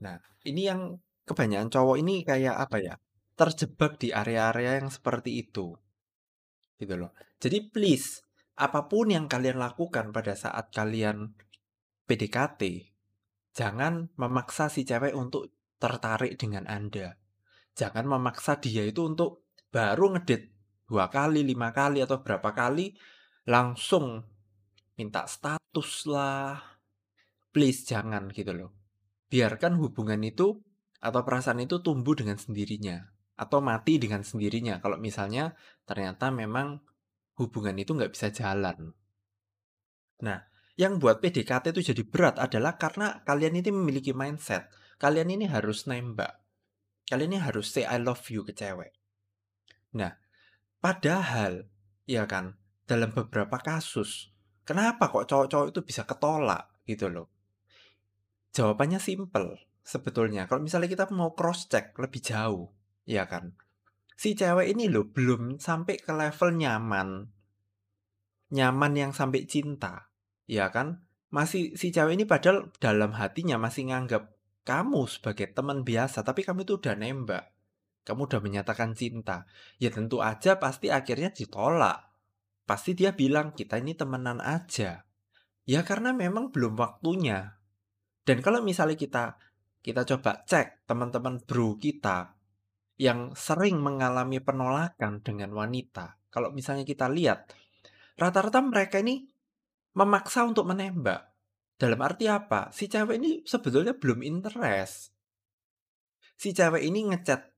Nah, 0.00 0.16
ini 0.48 0.66
yang 0.66 0.96
kebanyakan 1.28 1.68
cowok 1.68 1.96
ini 2.00 2.24
kayak 2.24 2.56
apa 2.56 2.76
ya? 2.80 2.94
Terjebak 3.36 3.96
di 4.00 4.12
area-area 4.12 4.80
yang 4.80 4.92
seperti 4.92 5.40
itu. 5.40 5.72
Gitu 6.76 6.94
loh. 6.96 7.12
Jadi 7.40 7.72
please, 7.72 8.24
apa 8.56 8.88
pun 8.88 9.08
yang 9.08 9.28
kalian 9.28 9.56
lakukan 9.56 10.12
pada 10.12 10.36
saat 10.36 10.72
kalian 10.72 11.32
PDKT, 12.04 12.92
jangan 13.56 14.12
memaksa 14.16 14.68
si 14.68 14.84
cewek 14.84 15.16
untuk 15.16 15.52
tertarik 15.80 16.36
dengan 16.36 16.68
Anda. 16.68 17.16
Jangan 17.72 18.04
memaksa 18.04 18.60
dia 18.60 18.84
itu 18.84 19.08
untuk 19.08 19.48
baru 19.70 20.18
ngedit 20.18 20.50
dua 20.90 21.06
kali, 21.08 21.46
lima 21.46 21.70
kali, 21.70 22.02
atau 22.02 22.20
berapa 22.20 22.50
kali 22.50 22.94
langsung 23.46 24.22
minta 24.98 25.24
status 25.24 26.06
lah. 26.10 26.58
Please 27.50 27.86
jangan 27.86 28.30
gitu 28.30 28.54
loh. 28.54 28.70
Biarkan 29.30 29.78
hubungan 29.78 30.20
itu 30.26 30.58
atau 31.00 31.20
perasaan 31.24 31.62
itu 31.62 31.80
tumbuh 31.80 32.12
dengan 32.12 32.36
sendirinya 32.36 33.00
atau 33.40 33.64
mati 33.64 33.96
dengan 33.96 34.20
sendirinya 34.20 34.84
kalau 34.84 35.00
misalnya 35.00 35.56
ternyata 35.88 36.28
memang 36.28 36.84
hubungan 37.40 37.72
itu 37.80 37.96
nggak 37.96 38.12
bisa 38.12 38.28
jalan. 38.28 38.92
Nah, 40.20 40.44
yang 40.76 41.00
buat 41.00 41.24
PDKT 41.24 41.72
itu 41.72 41.96
jadi 41.96 42.02
berat 42.04 42.36
adalah 42.36 42.76
karena 42.76 43.24
kalian 43.24 43.56
ini 43.64 43.72
memiliki 43.72 44.12
mindset. 44.12 44.68
Kalian 45.00 45.32
ini 45.32 45.48
harus 45.48 45.88
nembak. 45.88 46.36
Kalian 47.08 47.32
ini 47.32 47.40
harus 47.40 47.72
say 47.72 47.88
I 47.88 47.96
love 47.96 48.20
you 48.28 48.44
ke 48.44 48.52
cewek. 48.52 48.99
Nah, 49.96 50.14
padahal, 50.78 51.66
ya 52.06 52.26
kan, 52.30 52.58
dalam 52.86 53.10
beberapa 53.10 53.58
kasus, 53.58 54.30
kenapa 54.62 55.10
kok 55.10 55.26
cowok-cowok 55.26 55.66
itu 55.74 55.80
bisa 55.82 56.02
ketolak 56.06 56.70
gitu 56.86 57.10
loh? 57.10 57.30
Jawabannya 58.50 58.98
simple 58.98 59.58
sebetulnya. 59.86 60.46
Kalau 60.46 60.62
misalnya 60.62 60.90
kita 60.90 61.06
mau 61.14 61.34
cross 61.34 61.70
check 61.70 61.94
lebih 61.98 62.22
jauh, 62.22 62.70
ya 63.06 63.26
kan? 63.26 63.54
Si 64.14 64.36
cewek 64.36 64.76
ini 64.76 64.90
loh 64.92 65.08
belum 65.08 65.56
sampai 65.58 65.96
ke 65.96 66.12
level 66.12 66.54
nyaman. 66.54 67.30
Nyaman 68.50 68.92
yang 68.98 69.12
sampai 69.14 69.46
cinta, 69.46 70.10
ya 70.44 70.68
kan? 70.74 71.06
Masih 71.30 71.78
si 71.78 71.94
cewek 71.94 72.18
ini 72.18 72.24
padahal 72.26 72.74
dalam 72.82 73.14
hatinya 73.14 73.56
masih 73.56 73.90
nganggap 73.90 74.34
kamu 74.66 75.06
sebagai 75.06 75.54
teman 75.54 75.86
biasa, 75.86 76.26
tapi 76.26 76.42
kamu 76.42 76.66
itu 76.66 76.76
udah 76.76 76.94
nembak. 76.98 77.54
Kamu 78.04 78.26
udah 78.26 78.40
menyatakan 78.40 78.96
cinta. 78.96 79.44
Ya 79.76 79.92
tentu 79.92 80.24
aja 80.24 80.56
pasti 80.56 80.88
akhirnya 80.88 81.30
ditolak. 81.30 82.10
Pasti 82.64 82.96
dia 82.96 83.12
bilang 83.12 83.52
kita 83.52 83.76
ini 83.78 83.92
temenan 83.92 84.40
aja. 84.40 85.04
Ya 85.68 85.80
karena 85.84 86.16
memang 86.16 86.50
belum 86.50 86.74
waktunya. 86.78 87.60
Dan 88.24 88.40
kalau 88.40 88.64
misalnya 88.64 88.96
kita 88.96 89.36
kita 89.80 90.04
coba 90.04 90.44
cek 90.44 90.84
teman-teman 90.84 91.40
bro 91.40 91.80
kita 91.80 92.36
yang 93.00 93.32
sering 93.32 93.80
mengalami 93.80 94.44
penolakan 94.44 95.24
dengan 95.24 95.56
wanita. 95.56 96.20
Kalau 96.28 96.52
misalnya 96.52 96.84
kita 96.84 97.08
lihat, 97.08 97.48
rata-rata 98.20 98.60
mereka 98.60 99.00
ini 99.00 99.24
memaksa 99.96 100.44
untuk 100.44 100.68
menembak. 100.68 101.32
Dalam 101.80 101.96
arti 102.04 102.28
apa? 102.28 102.68
Si 102.76 102.92
cewek 102.92 103.16
ini 103.16 103.40
sebetulnya 103.48 103.96
belum 103.96 104.20
interest. 104.20 105.16
Si 106.36 106.52
cewek 106.52 106.84
ini 106.84 107.08
ngechat, 107.08 107.49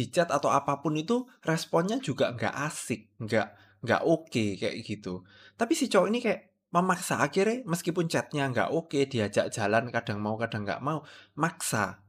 di 0.00 0.08
chat 0.08 0.32
atau 0.32 0.48
apa 0.48 0.80
pun 0.80 0.96
itu 0.96 1.28
responnya 1.44 2.00
juga 2.00 2.32
nggak 2.32 2.56
asik, 2.72 3.20
nggak 3.20 3.48
nggak 3.84 4.02
oke 4.08 4.44
kayak 4.56 4.80
gitu. 4.80 5.28
Tapi 5.60 5.76
si 5.76 5.92
cowok 5.92 6.08
ini 6.08 6.24
kayak 6.24 6.40
memaksa 6.72 7.20
akhirnya 7.20 7.60
meskipun 7.68 8.08
chatnya 8.08 8.48
nggak 8.48 8.72
oke, 8.72 8.96
diajak 8.96 9.52
jalan 9.52 9.92
kadang 9.92 10.24
mau 10.24 10.40
kadang 10.40 10.64
nggak 10.64 10.80
mau, 10.80 11.04
maksa. 11.36 12.00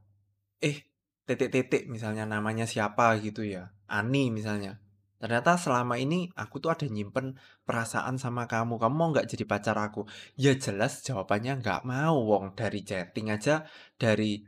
Eh, 0.63 0.88
titik-titik 1.27 1.91
misalnya 1.91 2.24
namanya 2.24 2.63
siapa 2.63 3.19
gitu 3.19 3.43
ya, 3.43 3.75
Ani 3.91 4.31
misalnya. 4.31 4.79
Ternyata 5.21 5.53
selama 5.53 6.01
ini 6.01 6.33
aku 6.33 6.57
tuh 6.57 6.74
ada 6.74 6.88
nyimpen 6.89 7.38
perasaan 7.62 8.17
sama 8.17 8.50
kamu. 8.50 8.81
Kamu 8.81 8.95
mau 8.95 9.13
nggak 9.13 9.29
jadi 9.29 9.45
pacar 9.45 9.77
aku? 9.77 10.10
Ya 10.33 10.57
jelas 10.57 11.05
jawabannya 11.05 11.62
nggak 11.62 11.86
mau. 11.86 12.25
Wong 12.25 12.57
dari 12.57 12.81
chatting 12.81 13.29
aja, 13.29 13.69
dari 14.01 14.41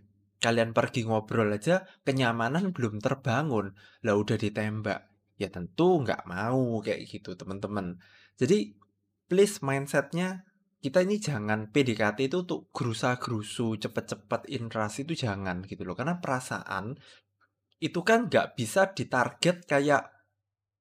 kalian 0.44 0.76
pergi 0.76 1.08
ngobrol 1.08 1.48
aja, 1.56 1.88
kenyamanan 2.04 2.76
belum 2.76 3.00
terbangun. 3.00 3.72
Lah 4.04 4.20
udah 4.20 4.36
ditembak. 4.36 5.08
Ya 5.40 5.48
tentu 5.48 6.04
nggak 6.04 6.28
mau 6.28 6.84
kayak 6.84 7.08
gitu 7.08 7.40
teman-teman. 7.40 8.04
Jadi 8.36 8.76
please 9.32 9.64
mindsetnya 9.64 10.44
kita 10.84 11.00
ini 11.00 11.16
jangan 11.16 11.72
PDKT 11.72 12.28
itu 12.28 12.44
untuk 12.44 12.68
gerusa-gerusu, 12.76 13.80
cepet-cepet 13.80 14.52
interaksi 14.52 15.08
itu 15.08 15.16
jangan 15.16 15.64
gitu 15.64 15.88
loh. 15.88 15.96
Karena 15.96 16.20
perasaan 16.20 17.00
itu 17.80 18.04
kan 18.04 18.28
nggak 18.28 18.60
bisa 18.60 18.92
ditarget 18.92 19.64
kayak 19.64 20.12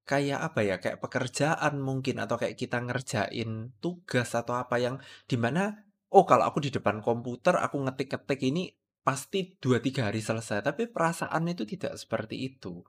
kayak 0.03 0.39
apa 0.39 0.59
ya 0.67 0.75
kayak 0.83 0.99
pekerjaan 0.99 1.79
mungkin 1.79 2.19
atau 2.19 2.35
kayak 2.35 2.59
kita 2.59 2.83
ngerjain 2.83 3.71
tugas 3.79 4.35
atau 4.35 4.59
apa 4.59 4.75
yang 4.75 4.99
di 5.23 5.39
mana 5.39 5.71
oh 6.11 6.27
kalau 6.27 6.43
aku 6.43 6.59
di 6.59 6.69
depan 6.75 6.99
komputer 6.99 7.55
aku 7.55 7.79
ngetik-ngetik 7.87 8.39
ini 8.43 8.67
pasti 9.03 9.59
2-3 9.59 10.09
hari 10.09 10.23
selesai 10.23 10.63
tapi 10.63 10.87
perasaan 10.87 11.43
itu 11.51 11.67
tidak 11.67 11.99
seperti 11.99 12.47
itu. 12.47 12.81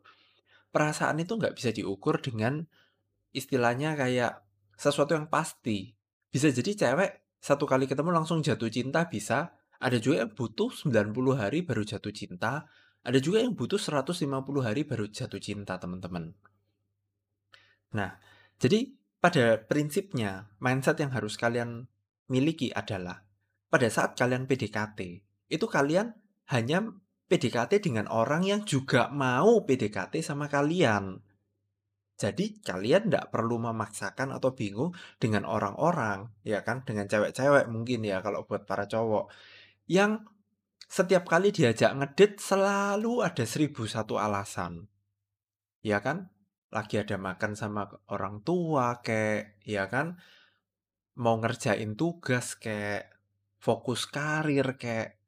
Perasaan 0.71 1.19
itu 1.23 1.35
nggak 1.35 1.55
bisa 1.55 1.71
diukur 1.75 2.23
dengan 2.23 2.63
istilahnya 3.35 3.99
kayak 3.99 4.43
sesuatu 4.79 5.19
yang 5.19 5.27
pasti. 5.27 5.95
Bisa 6.31 6.51
jadi 6.51 6.75
cewek 6.75 7.39
satu 7.43 7.67
kali 7.67 7.85
ketemu 7.91 8.15
langsung 8.15 8.41
jatuh 8.41 8.71
cinta 8.71 9.07
bisa. 9.11 9.55
Ada 9.83 10.01
juga 10.01 10.25
yang 10.25 10.33
butuh 10.33 10.71
90 10.71 11.13
hari 11.37 11.61
baru 11.67 11.83
jatuh 11.85 12.15
cinta. 12.15 12.65
Ada 13.05 13.21
juga 13.21 13.45
yang 13.45 13.53
butuh 13.53 13.77
150 13.77 14.25
hari 14.65 14.83
baru 14.89 15.05
jatuh 15.11 15.43
cinta 15.43 15.77
teman-teman. 15.77 16.33
Nah, 17.93 18.17
jadi 18.57 18.97
pada 19.21 19.61
prinsipnya 19.61 20.49
mindset 20.57 20.99
yang 21.05 21.13
harus 21.13 21.37
kalian 21.37 21.87
miliki 22.33 22.73
adalah 22.73 23.23
pada 23.69 23.87
saat 23.93 24.17
kalian 24.17 24.49
PDKT, 24.49 25.21
itu 25.55 25.71
kalian 25.71 26.11
hanya 26.51 26.83
PDKT 27.31 27.81
dengan 27.81 28.11
orang 28.11 28.43
yang 28.43 28.61
juga 28.67 29.09
mau 29.15 29.63
PDKT 29.63 30.21
sama 30.21 30.51
kalian. 30.51 31.23
Jadi 32.15 32.63
kalian 32.63 33.11
tidak 33.11 33.35
perlu 33.35 33.59
memaksakan 33.59 34.31
atau 34.31 34.55
bingung 34.55 34.95
dengan 35.19 35.43
orang-orang, 35.47 36.31
ya 36.47 36.63
kan, 36.63 36.87
dengan 36.87 37.11
cewek-cewek 37.11 37.67
mungkin 37.67 38.07
ya 38.07 38.23
kalau 38.23 38.47
buat 38.47 38.67
para 38.67 38.87
cowok. 38.87 39.35
Yang 39.91 40.23
setiap 40.87 41.27
kali 41.27 41.51
diajak 41.51 41.91
ngedit 41.91 42.39
selalu 42.39 43.27
ada 43.27 43.43
seribu 43.43 43.91
satu 43.91 44.15
alasan, 44.21 44.87
ya 45.83 45.99
kan? 45.99 46.35
lagi 46.75 46.99
ada 46.99 47.15
makan 47.15 47.55
sama 47.55 47.87
orang 48.11 48.43
tua 48.43 48.99
kayak 48.99 49.63
ya 49.63 49.87
kan? 49.87 50.19
Mau 51.15 51.39
ngerjain 51.39 51.95
tugas 51.95 52.59
kayak 52.59 53.15
fokus 53.63 54.11
karir 54.11 54.75
kayak 54.75 55.23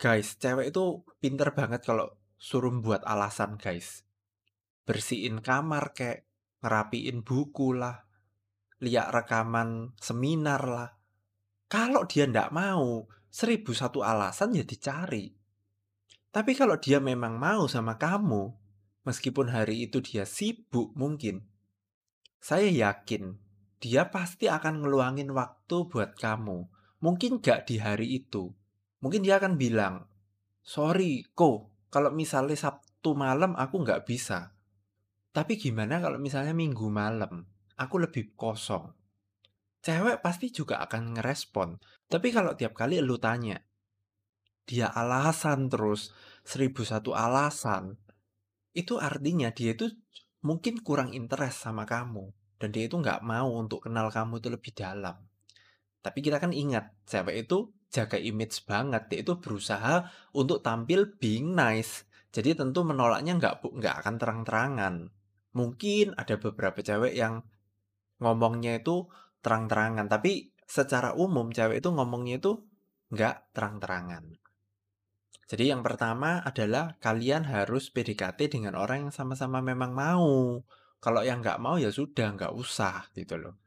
guys 0.00 0.40
cewek 0.40 0.72
itu 0.72 1.04
pinter 1.20 1.52
banget 1.52 1.84
kalau 1.84 2.16
suruh 2.40 2.72
buat 2.80 3.04
alasan 3.04 3.60
guys. 3.60 4.08
Bersihin 4.88 5.44
kamar 5.44 5.92
kayak 5.92 6.24
ngerapiin 6.64 7.20
buku 7.20 7.76
lah 7.76 8.08
lihat 8.80 9.12
rekaman 9.12 9.92
seminar 10.00 10.64
lah. 10.64 10.90
Kalau 11.68 12.08
dia 12.08 12.24
ndak 12.24 12.48
mau 12.48 13.04
seribu 13.28 13.76
satu 13.76 14.00
alasan 14.00 14.56
ya 14.56 14.64
dicari. 14.64 15.36
Tapi 16.32 16.56
kalau 16.56 16.80
dia 16.80 16.96
memang 16.96 17.36
mau 17.36 17.68
sama 17.68 18.00
kamu 18.00 18.56
Meskipun 19.00 19.48
hari 19.48 19.88
itu 19.88 20.04
dia 20.04 20.28
sibuk 20.28 20.92
mungkin, 20.92 21.48
saya 22.36 22.68
yakin 22.68 23.40
dia 23.80 24.12
pasti 24.12 24.44
akan 24.44 24.84
ngeluangin 24.84 25.32
waktu 25.32 25.88
buat 25.88 26.20
kamu. 26.20 26.68
Mungkin 27.00 27.40
gak 27.40 27.72
di 27.72 27.80
hari 27.80 28.20
itu. 28.20 28.52
Mungkin 29.00 29.24
dia 29.24 29.40
akan 29.40 29.56
bilang, 29.56 30.04
sorry, 30.60 31.24
kok 31.32 31.88
kalau 31.88 32.12
misalnya 32.12 32.56
Sabtu 32.56 33.16
malam 33.16 33.56
aku 33.56 33.80
nggak 33.80 34.04
bisa. 34.04 34.52
Tapi 35.30 35.56
gimana 35.56 36.02
kalau 36.02 36.20
misalnya 36.20 36.52
Minggu 36.52 36.86
malam, 36.92 37.48
aku 37.80 37.96
lebih 37.96 38.36
kosong. 38.36 38.92
Cewek 39.80 40.20
pasti 40.20 40.52
juga 40.52 40.84
akan 40.84 41.16
ngerespon. 41.16 41.80
Tapi 42.04 42.28
kalau 42.28 42.52
tiap 42.52 42.76
kali 42.76 43.00
lu 43.00 43.16
tanya, 43.16 43.56
dia 44.68 44.92
alasan 44.92 45.72
terus, 45.72 46.12
seribu 46.44 46.84
satu 46.84 47.16
alasan, 47.16 47.96
itu 48.76 49.00
artinya 49.00 49.48
dia 49.50 49.72
itu 49.72 49.88
mungkin 50.44 50.84
kurang 50.84 51.16
interest 51.16 51.64
sama 51.64 51.88
kamu. 51.88 52.28
Dan 52.60 52.76
dia 52.76 52.84
itu 52.84 53.00
nggak 53.00 53.24
mau 53.24 53.56
untuk 53.56 53.88
kenal 53.88 54.12
kamu 54.12 54.44
itu 54.44 54.48
lebih 54.52 54.72
dalam. 54.76 55.16
Tapi 56.04 56.20
kita 56.20 56.36
kan 56.36 56.52
ingat, 56.52 56.92
cewek 57.08 57.48
itu 57.48 57.72
jaga 57.90 58.16
image 58.16 58.62
banget. 58.64 59.10
Dia 59.10 59.18
itu 59.26 59.36
berusaha 59.42 60.06
untuk 60.32 60.62
tampil 60.62 61.18
being 61.18 61.52
nice. 61.52 62.06
Jadi 62.30 62.54
tentu 62.54 62.86
menolaknya 62.86 63.36
nggak 63.36 63.66
nggak 63.66 63.96
akan 64.06 64.14
terang-terangan. 64.16 64.94
Mungkin 65.50 66.14
ada 66.14 66.38
beberapa 66.38 66.78
cewek 66.78 67.18
yang 67.18 67.42
ngomongnya 68.22 68.78
itu 68.78 69.10
terang-terangan, 69.42 70.06
tapi 70.06 70.54
secara 70.62 71.18
umum 71.18 71.50
cewek 71.50 71.82
itu 71.82 71.90
ngomongnya 71.90 72.38
itu 72.38 72.62
nggak 73.10 73.50
terang-terangan. 73.50 74.38
Jadi 75.50 75.74
yang 75.74 75.82
pertama 75.82 76.38
adalah 76.46 76.94
kalian 77.02 77.42
harus 77.42 77.90
PDKT 77.90 78.54
dengan 78.54 78.78
orang 78.78 79.10
yang 79.10 79.14
sama-sama 79.14 79.58
memang 79.58 79.90
mau. 79.90 80.62
Kalau 81.02 81.26
yang 81.26 81.42
nggak 81.42 81.58
mau 81.58 81.74
ya 81.74 81.90
sudah 81.90 82.38
nggak 82.38 82.54
usah 82.54 83.10
gitu 83.18 83.34
loh. 83.34 83.58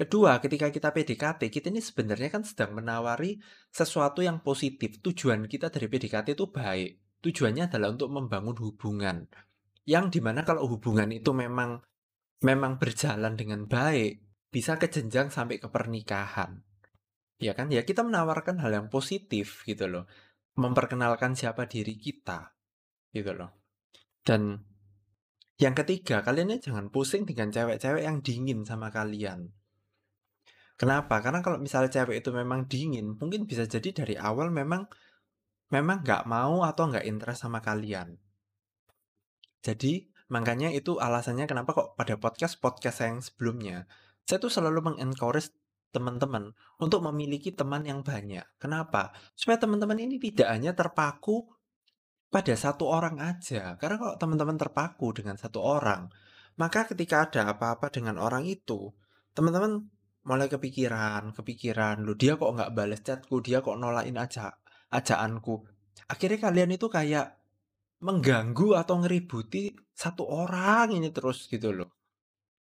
Kedua, 0.00 0.40
ketika 0.40 0.72
kita 0.72 0.96
PDKT, 0.96 1.52
kita 1.52 1.68
ini 1.68 1.84
sebenarnya 1.84 2.32
kan 2.32 2.40
sedang 2.40 2.72
menawari 2.72 3.36
sesuatu 3.68 4.24
yang 4.24 4.40
positif. 4.40 4.96
Tujuan 5.04 5.44
kita 5.44 5.68
dari 5.68 5.92
PDKT 5.92 6.32
itu 6.32 6.48
baik. 6.48 7.20
Tujuannya 7.20 7.68
adalah 7.68 7.92
untuk 7.92 8.08
membangun 8.08 8.56
hubungan. 8.64 9.28
Yang 9.84 10.16
di 10.16 10.20
mana 10.24 10.40
kalau 10.40 10.64
hubungan 10.72 11.12
itu 11.12 11.36
memang 11.36 11.84
memang 12.40 12.80
berjalan 12.80 13.36
dengan 13.36 13.68
baik, 13.68 14.24
bisa 14.48 14.80
ke 14.80 14.88
jenjang 14.88 15.28
sampai 15.28 15.60
ke 15.60 15.68
pernikahan. 15.68 16.64
Ya 17.36 17.52
kan? 17.52 17.68
Ya 17.68 17.84
kita 17.84 18.00
menawarkan 18.00 18.56
hal 18.56 18.72
yang 18.72 18.88
positif 18.88 19.68
gitu 19.68 19.84
loh. 19.84 20.08
Memperkenalkan 20.56 21.36
siapa 21.36 21.68
diri 21.68 22.00
kita. 22.00 22.56
Gitu 23.12 23.36
loh. 23.36 23.52
Dan 24.24 24.64
yang 25.60 25.76
ketiga, 25.76 26.24
kalian 26.24 26.56
jangan 26.56 26.88
pusing 26.88 27.28
dengan 27.28 27.52
cewek-cewek 27.52 28.00
yang 28.00 28.24
dingin 28.24 28.64
sama 28.64 28.88
kalian. 28.88 29.59
Kenapa? 30.80 31.20
Karena 31.20 31.44
kalau 31.44 31.60
misalnya 31.60 31.92
cewek 31.92 32.24
itu 32.24 32.32
memang 32.32 32.64
dingin, 32.64 33.20
mungkin 33.20 33.44
bisa 33.44 33.68
jadi 33.68 33.92
dari 33.92 34.16
awal 34.16 34.48
memang 34.48 34.88
memang 35.68 36.00
nggak 36.00 36.24
mau 36.24 36.64
atau 36.64 36.88
nggak 36.88 37.04
interest 37.04 37.44
sama 37.44 37.60
kalian. 37.60 38.16
Jadi 39.60 40.08
makanya 40.32 40.72
itu 40.72 40.96
alasannya 40.96 41.44
kenapa 41.44 41.76
kok 41.76 42.00
pada 42.00 42.16
podcast-podcast 42.16 42.98
yang 43.04 43.20
sebelumnya 43.20 43.84
saya 44.24 44.38
tuh 44.40 44.48
selalu 44.48 44.94
mengencourage 44.94 45.52
teman-teman 45.90 46.54
untuk 46.78 47.02
memiliki 47.02 47.50
teman 47.50 47.82
yang 47.82 48.00
banyak. 48.06 48.46
Kenapa? 48.62 49.10
Supaya 49.34 49.58
teman-teman 49.58 49.98
ini 49.98 50.22
tidak 50.22 50.48
hanya 50.54 50.70
terpaku 50.70 51.50
pada 52.30 52.54
satu 52.54 52.86
orang 52.86 53.18
aja. 53.18 53.74
Karena 53.76 53.98
kalau 53.98 54.14
teman-teman 54.16 54.54
terpaku 54.54 55.10
dengan 55.10 55.34
satu 55.34 55.58
orang, 55.58 56.06
maka 56.56 56.86
ketika 56.86 57.26
ada 57.26 57.50
apa-apa 57.50 57.90
dengan 57.90 58.22
orang 58.22 58.46
itu, 58.46 58.94
teman-teman 59.34 59.90
mulai 60.26 60.48
kepikiran, 60.52 61.32
kepikiran, 61.32 62.04
lu 62.04 62.12
dia 62.14 62.36
kok 62.36 62.52
nggak 62.52 62.72
balas 62.76 63.00
chatku, 63.00 63.40
dia 63.40 63.64
kok 63.64 63.76
nolain 63.80 64.16
aja 64.20 64.52
ajaanku. 64.92 65.64
Akhirnya 66.10 66.38
kalian 66.50 66.76
itu 66.76 66.86
kayak 66.90 67.40
mengganggu 68.00 68.80
atau 68.80 69.00
ngeributi 69.00 69.72
satu 69.92 70.24
orang 70.24 70.96
ini 70.96 71.12
terus 71.12 71.46
gitu 71.48 71.72
loh. 71.72 71.90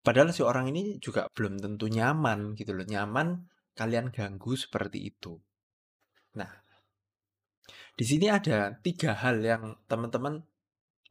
Padahal 0.00 0.32
si 0.32 0.40
orang 0.40 0.72
ini 0.72 0.96
juga 0.96 1.28
belum 1.28 1.60
tentu 1.60 1.86
nyaman 1.92 2.56
gitu 2.56 2.72
loh. 2.72 2.88
Nyaman 2.88 3.44
kalian 3.76 4.08
ganggu 4.08 4.56
seperti 4.56 5.12
itu. 5.12 5.36
Nah, 6.40 6.48
di 7.92 8.04
sini 8.08 8.32
ada 8.32 8.72
tiga 8.80 9.12
hal 9.12 9.44
yang 9.44 9.76
teman-teman 9.84 10.40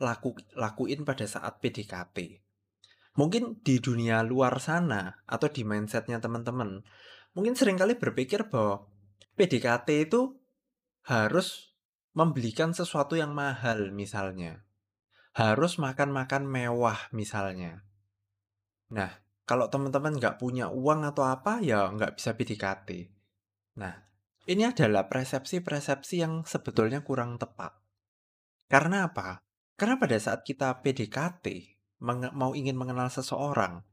laku, 0.02 0.34
lakuin 0.58 1.06
pada 1.06 1.30
saat 1.30 1.62
PDKT. 1.62 2.49
Mungkin 3.18 3.66
di 3.66 3.82
dunia 3.82 4.22
luar 4.22 4.62
sana 4.62 5.26
atau 5.26 5.50
di 5.50 5.66
mindsetnya 5.66 6.22
teman-teman, 6.22 6.86
mungkin 7.34 7.54
sering 7.58 7.80
kali 7.80 7.98
berpikir 7.98 8.48
bahwa 8.52 8.86
PDKT 9.40 10.12
itu 10.12 10.36
harus 11.08 11.74
membelikan 12.14 12.76
sesuatu 12.76 13.16
yang 13.16 13.32
mahal 13.32 13.96
misalnya. 13.96 14.68
Harus 15.34 15.80
makan-makan 15.80 16.44
mewah 16.44 17.10
misalnya. 17.16 17.86
Nah, 18.92 19.14
kalau 19.46 19.70
teman-teman 19.72 20.18
nggak 20.18 20.38
punya 20.38 20.70
uang 20.70 21.06
atau 21.08 21.26
apa, 21.26 21.62
ya 21.64 21.90
nggak 21.90 22.20
bisa 22.20 22.36
PDKT. 22.36 22.90
Nah, 23.80 23.96
ini 24.50 24.66
adalah 24.66 25.06
persepsi-persepsi 25.08 26.22
yang 26.22 26.44
sebetulnya 26.44 27.06
kurang 27.06 27.38
tepat. 27.38 27.78
Karena 28.70 29.10
apa? 29.10 29.42
Karena 29.80 29.96
pada 29.96 30.18
saat 30.20 30.44
kita 30.44 30.82
PDKT, 30.84 31.79
mau 32.00 32.56
ingin 32.56 32.80
mengenal 32.80 33.12
seseorang, 33.12 33.84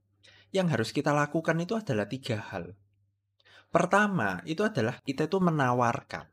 yang 0.55 0.71
harus 0.71 0.95
kita 0.95 1.11
lakukan 1.11 1.59
itu 1.59 1.75
adalah 1.77 2.07
tiga 2.07 2.39
hal. 2.39 2.79
Pertama, 3.69 4.41
itu 4.47 4.63
adalah 4.63 5.03
kita 5.03 5.27
itu 5.27 5.43
menawarkan. 5.43 6.31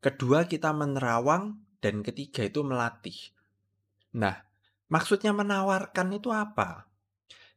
Kedua, 0.00 0.46
kita 0.46 0.72
menerawang. 0.72 1.60
Dan 1.84 2.00
ketiga 2.00 2.48
itu 2.48 2.64
melatih. 2.64 3.36
Nah, 4.16 4.40
maksudnya 4.88 5.36
menawarkan 5.36 6.16
itu 6.16 6.32
apa? 6.32 6.88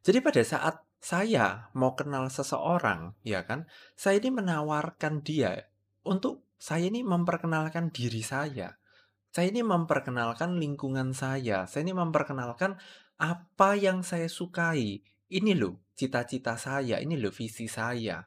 Jadi 0.04 0.20
pada 0.20 0.44
saat 0.44 0.84
saya 1.00 1.72
mau 1.72 1.96
kenal 1.96 2.28
seseorang, 2.28 3.16
ya 3.24 3.48
kan, 3.48 3.64
saya 3.96 4.20
ini 4.20 4.28
menawarkan 4.28 5.24
dia 5.24 5.72
untuk 6.04 6.44
saya 6.60 6.92
ini 6.92 7.00
memperkenalkan 7.00 7.88
diri 7.88 8.20
saya. 8.20 8.76
Saya 9.28 9.52
ini 9.52 9.60
memperkenalkan 9.60 10.56
lingkungan 10.56 11.12
saya. 11.12 11.68
Saya 11.68 11.84
ini 11.84 11.94
memperkenalkan 11.94 12.80
apa 13.20 13.70
yang 13.76 14.00
saya 14.00 14.26
sukai. 14.30 15.04
Ini 15.28 15.52
loh 15.58 15.84
cita-cita 15.92 16.56
saya, 16.56 17.02
ini 17.04 17.20
loh 17.20 17.34
visi 17.34 17.68
saya. 17.68 18.24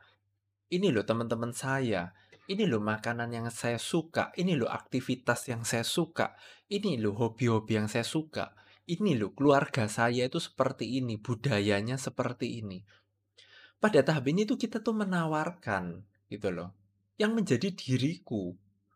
Ini 0.70 0.88
loh 0.94 1.02
teman-teman 1.02 1.52
saya. 1.52 2.14
Ini 2.46 2.68
loh 2.68 2.84
makanan 2.84 3.32
yang 3.34 3.48
saya 3.50 3.82
suka. 3.82 4.30
Ini 4.38 4.60
loh 4.60 4.70
aktivitas 4.70 5.50
yang 5.50 5.66
saya 5.66 5.88
suka. 5.88 6.38
Ini 6.70 7.02
loh 7.02 7.18
hobi-hobi 7.18 7.82
yang 7.82 7.88
saya 7.90 8.06
suka. 8.06 8.54
Ini 8.86 9.16
loh 9.16 9.32
keluarga 9.32 9.88
saya 9.88 10.28
itu 10.28 10.38
seperti 10.38 11.00
ini, 11.00 11.16
budayanya 11.16 11.96
seperti 11.96 12.60
ini. 12.60 12.84
Pada 13.82 14.04
tahap 14.06 14.30
ini 14.30 14.46
tuh 14.46 14.60
kita 14.60 14.84
tuh 14.84 14.94
menawarkan 14.94 16.06
gitu 16.30 16.50
loh. 16.54 16.76
Yang 17.18 17.32
menjadi 17.34 17.68
diriku, 17.72 18.54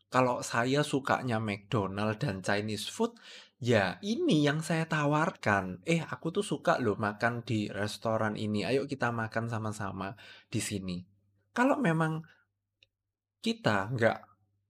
kalau 0.10 0.40
saya 0.46 0.86
sukanya 0.86 1.42
McDonald 1.42 2.22
dan 2.22 2.40
Chinese 2.40 2.88
food, 2.88 3.18
ya 3.60 3.98
ini 4.06 4.46
yang 4.46 4.62
saya 4.62 4.86
tawarkan. 4.88 5.84
Eh, 5.84 6.04
aku 6.04 6.32
tuh 6.32 6.46
suka 6.46 6.78
loh 6.80 6.96
makan 6.96 7.44
di 7.44 7.68
restoran 7.68 8.40
ini. 8.40 8.64
Ayo 8.64 8.86
kita 8.86 9.12
makan 9.12 9.52
sama-sama 9.52 10.14
di 10.48 10.62
sini. 10.64 10.98
Kalau 11.56 11.80
memang 11.80 12.24
kita 13.42 13.92
nggak 13.94 14.20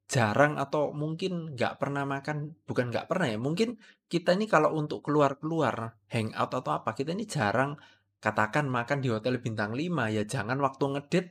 jarang 0.06 0.62
atau 0.62 0.94
mungkin 0.94 1.58
nggak 1.58 1.82
pernah 1.82 2.06
makan, 2.06 2.62
bukan 2.68 2.94
nggak 2.94 3.10
pernah 3.10 3.28
ya, 3.32 3.40
mungkin 3.42 3.82
kita 4.06 4.38
ini 4.38 4.46
kalau 4.46 4.78
untuk 4.78 5.02
keluar-keluar, 5.02 5.98
hangout 6.14 6.52
atau 6.54 6.72
apa, 6.78 6.94
kita 6.94 7.18
ini 7.18 7.26
jarang 7.26 7.74
katakan 8.26 8.66
makan 8.66 9.06
di 9.06 9.14
hotel 9.14 9.38
bintang 9.38 9.78
5 9.78 10.10
ya 10.10 10.26
jangan 10.26 10.58
waktu 10.58 10.98
ngedit 10.98 11.26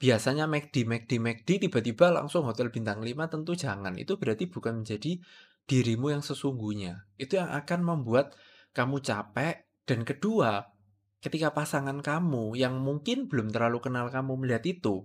biasanya 0.00 0.48
McD, 0.48 0.88
McD, 0.88 1.20
McD, 1.20 1.68
tiba-tiba 1.68 2.08
langsung 2.08 2.48
hotel 2.48 2.72
bintang 2.72 3.04
5 3.04 3.28
tentu 3.28 3.52
jangan. 3.52 3.92
Itu 4.00 4.16
berarti 4.16 4.48
bukan 4.48 4.82
menjadi 4.82 5.20
dirimu 5.68 6.16
yang 6.16 6.24
sesungguhnya. 6.24 7.04
Itu 7.20 7.36
yang 7.36 7.52
akan 7.52 7.80
membuat 7.84 8.32
kamu 8.72 9.04
capek. 9.04 9.68
Dan 9.84 10.08
kedua, 10.08 10.72
ketika 11.20 11.52
pasangan 11.52 12.00
kamu 12.00 12.56
yang 12.56 12.80
mungkin 12.80 13.28
belum 13.28 13.52
terlalu 13.52 13.84
kenal 13.84 14.08
kamu 14.08 14.40
melihat 14.40 14.64
itu, 14.64 15.04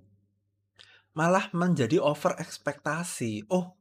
malah 1.12 1.52
menjadi 1.52 2.00
over 2.00 2.40
ekspektasi. 2.40 3.52
Oh, 3.52 3.76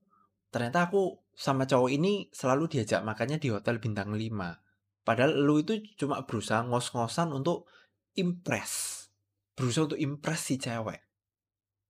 ternyata 0.50 0.90
aku 0.90 1.22
sama 1.30 1.70
cowok 1.70 1.90
ini 1.94 2.26
selalu 2.34 2.66
diajak 2.66 3.06
makannya 3.06 3.38
di 3.38 3.54
hotel 3.54 3.78
bintang 3.78 4.10
5. 4.10 5.06
Padahal 5.06 5.36
lu 5.36 5.62
itu 5.62 5.78
cuma 5.94 6.26
berusaha 6.26 6.64
ngos-ngosan 6.66 7.30
untuk 7.30 7.70
impress 8.18 9.04
berusaha 9.54 9.86
untuk 9.86 10.00
impress 10.02 10.50
si 10.50 10.56
cewek 10.58 11.03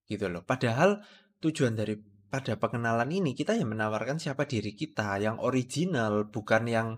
gitu 0.05 0.29
loh 0.29 0.45
padahal 0.45 1.01
tujuan 1.40 1.77
dari 1.77 1.97
pada 2.29 2.59
pengenalan 2.59 3.09
ini 3.14 3.31
kita 3.37 3.55
yang 3.55 3.71
menawarkan 3.71 4.19
siapa 4.19 4.45
diri 4.49 4.75
kita 4.75 5.23
yang 5.23 5.38
original 5.38 6.27
bukan 6.27 6.67
yang 6.67 6.88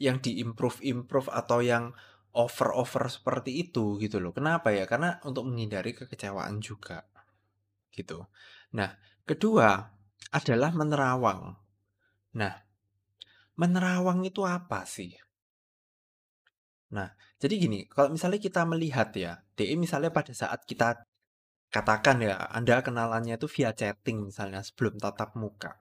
yang 0.00 0.18
diimprove 0.18 0.80
improve 0.80 1.28
atau 1.28 1.60
yang 1.60 1.92
over-over 2.32 3.12
seperti 3.12 3.68
itu 3.68 4.00
gitu 4.00 4.16
loh. 4.18 4.32
Kenapa 4.32 4.72
ya? 4.72 4.88
Karena 4.88 5.20
untuk 5.28 5.44
menghindari 5.46 5.92
kekecewaan 5.92 6.58
juga. 6.64 7.04
Gitu. 7.92 8.24
Nah, 8.72 8.96
kedua 9.28 9.84
adalah 10.32 10.72
menerawang. 10.72 11.52
Nah, 12.40 12.54
menerawang 13.60 14.24
itu 14.24 14.48
apa 14.48 14.88
sih? 14.88 15.12
Nah, 16.92 17.12
jadi 17.36 17.54
gini, 17.60 17.84
kalau 17.88 18.12
misalnya 18.12 18.40
kita 18.40 18.64
melihat 18.64 19.12
ya, 19.12 19.44
DE 19.52 19.76
misalnya 19.76 20.08
pada 20.08 20.32
saat 20.32 20.64
kita 20.64 21.04
katakan 21.72 22.20
ya, 22.20 22.36
Anda 22.52 22.84
kenalannya 22.84 23.40
itu 23.40 23.48
via 23.48 23.72
chatting 23.72 24.28
misalnya 24.28 24.60
sebelum 24.60 25.00
tatap 25.00 25.32
muka. 25.40 25.80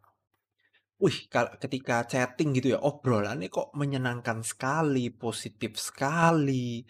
Wih, 1.01 1.27
ketika 1.60 2.08
chatting 2.08 2.56
gitu 2.56 2.77
ya, 2.77 2.80
obrolannya 2.80 3.51
kok 3.51 3.75
menyenangkan 3.75 4.45
sekali, 4.45 5.12
positif 5.12 5.75
sekali. 5.75 6.86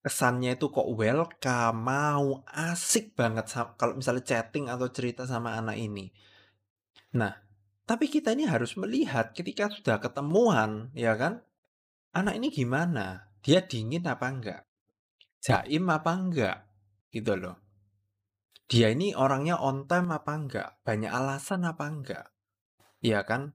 Kesannya 0.00 0.54
itu 0.54 0.70
kok 0.70 0.86
welcome, 0.86 1.82
mau, 1.82 2.46
asik 2.46 3.18
banget 3.18 3.50
kalau 3.74 3.98
misalnya 3.98 4.22
chatting 4.22 4.70
atau 4.70 4.86
cerita 4.88 5.26
sama 5.26 5.58
anak 5.58 5.76
ini. 5.82 6.14
Nah, 7.18 7.34
tapi 7.82 8.06
kita 8.06 8.38
ini 8.38 8.46
harus 8.46 8.78
melihat 8.78 9.34
ketika 9.34 9.66
sudah 9.66 9.98
ketemuan, 9.98 10.94
ya 10.94 11.18
kan? 11.18 11.42
Anak 12.14 12.38
ini 12.38 12.54
gimana? 12.54 13.34
Dia 13.42 13.66
dingin 13.66 14.06
apa 14.06 14.26
enggak? 14.30 14.62
Jaim 15.42 15.90
apa 15.90 16.10
enggak? 16.14 16.58
Gitu 17.10 17.34
loh. 17.34 17.65
Dia 18.66 18.90
ini 18.90 19.14
orangnya 19.14 19.62
on 19.62 19.86
time 19.86 20.10
apa 20.10 20.32
enggak? 20.34 20.68
Banyak 20.82 21.10
alasan 21.10 21.62
apa 21.62 21.86
enggak? 21.86 22.26
Iya 22.98 23.22
kan? 23.22 23.54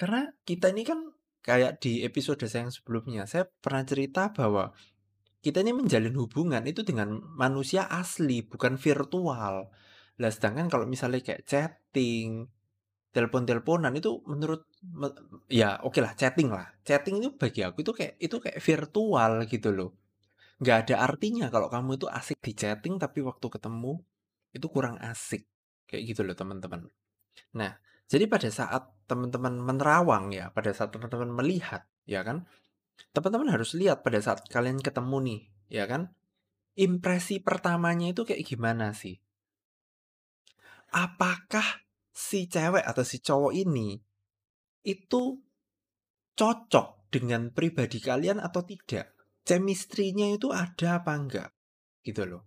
Karena 0.00 0.32
kita 0.48 0.72
ini 0.72 0.82
kan 0.88 1.12
kayak 1.44 1.84
di 1.84 2.00
episode 2.00 2.40
saya 2.48 2.64
yang 2.66 2.72
sebelumnya, 2.72 3.28
saya 3.28 3.44
pernah 3.44 3.84
cerita 3.84 4.32
bahwa 4.32 4.72
kita 5.44 5.60
ini 5.60 5.76
menjalin 5.76 6.16
hubungan 6.16 6.64
itu 6.64 6.80
dengan 6.86 7.20
manusia 7.36 7.84
asli, 7.90 8.40
bukan 8.46 8.80
virtual. 8.80 9.68
Lah 10.16 10.30
sedangkan 10.32 10.72
kalau 10.72 10.88
misalnya 10.88 11.20
kayak 11.20 11.44
chatting, 11.44 12.48
telepon-teleponan 13.12 13.92
itu 13.92 14.24
menurut 14.24 14.64
ya 15.52 15.76
oke 15.84 16.00
lah 16.00 16.16
chatting 16.16 16.48
lah. 16.48 16.72
Chatting 16.80 17.20
itu 17.20 17.36
bagi 17.36 17.60
aku 17.60 17.84
itu 17.84 17.92
kayak 17.92 18.14
itu 18.16 18.36
kayak 18.40 18.58
virtual 18.62 19.32
gitu 19.44 19.68
loh. 19.74 19.90
Nggak 20.62 20.76
ada 20.86 21.10
artinya 21.10 21.50
kalau 21.50 21.66
kamu 21.66 21.98
itu 21.98 22.06
asik 22.06 22.38
di 22.38 22.54
chatting 22.54 22.94
tapi 23.02 23.18
waktu 23.18 23.42
ketemu 23.50 23.98
itu 24.54 24.66
kurang 24.70 24.94
asik. 25.02 25.42
Kayak 25.90 26.14
gitu 26.14 26.20
loh 26.22 26.38
teman-teman. 26.38 26.86
Nah, 27.58 27.82
jadi 28.06 28.30
pada 28.30 28.46
saat 28.46 28.86
teman-teman 29.10 29.58
menerawang 29.58 30.30
ya, 30.30 30.54
pada 30.54 30.70
saat 30.70 30.94
teman-teman 30.94 31.34
melihat, 31.34 31.82
ya 32.06 32.22
kan? 32.22 32.46
Teman-teman 33.10 33.50
harus 33.50 33.74
lihat 33.74 34.06
pada 34.06 34.22
saat 34.22 34.46
kalian 34.46 34.78
ketemu 34.78 35.16
nih, 35.24 35.40
ya 35.82 35.84
kan? 35.90 36.14
Impresi 36.78 37.42
pertamanya 37.42 38.14
itu 38.14 38.22
kayak 38.22 38.46
gimana 38.46 38.94
sih? 38.94 39.18
Apakah 40.92 41.64
si 42.12 42.46
cewek 42.46 42.84
atau 42.84 43.02
si 43.02 43.18
cowok 43.18 43.52
ini 43.56 43.96
itu 44.84 45.40
cocok 46.36 47.08
dengan 47.08 47.48
pribadi 47.50 47.98
kalian 47.98 48.38
atau 48.38 48.60
tidak? 48.60 49.21
Chemistry-nya 49.42 50.38
itu 50.38 50.54
ada 50.54 51.02
apa 51.02 51.12
enggak? 51.18 51.50
Gitu 52.06 52.22
loh. 52.26 52.46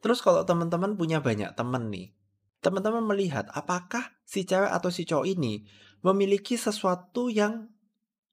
Terus 0.00 0.24
kalau 0.24 0.44
teman-teman 0.48 0.96
punya 0.96 1.20
banyak 1.20 1.52
teman 1.52 1.92
nih, 1.92 2.16
teman-teman 2.64 3.04
melihat 3.04 3.48
apakah 3.52 4.16
si 4.24 4.48
cewek 4.48 4.72
atau 4.72 4.88
si 4.88 5.04
cowok 5.04 5.28
ini 5.28 5.64
memiliki 6.00 6.56
sesuatu 6.56 7.28
yang 7.28 7.68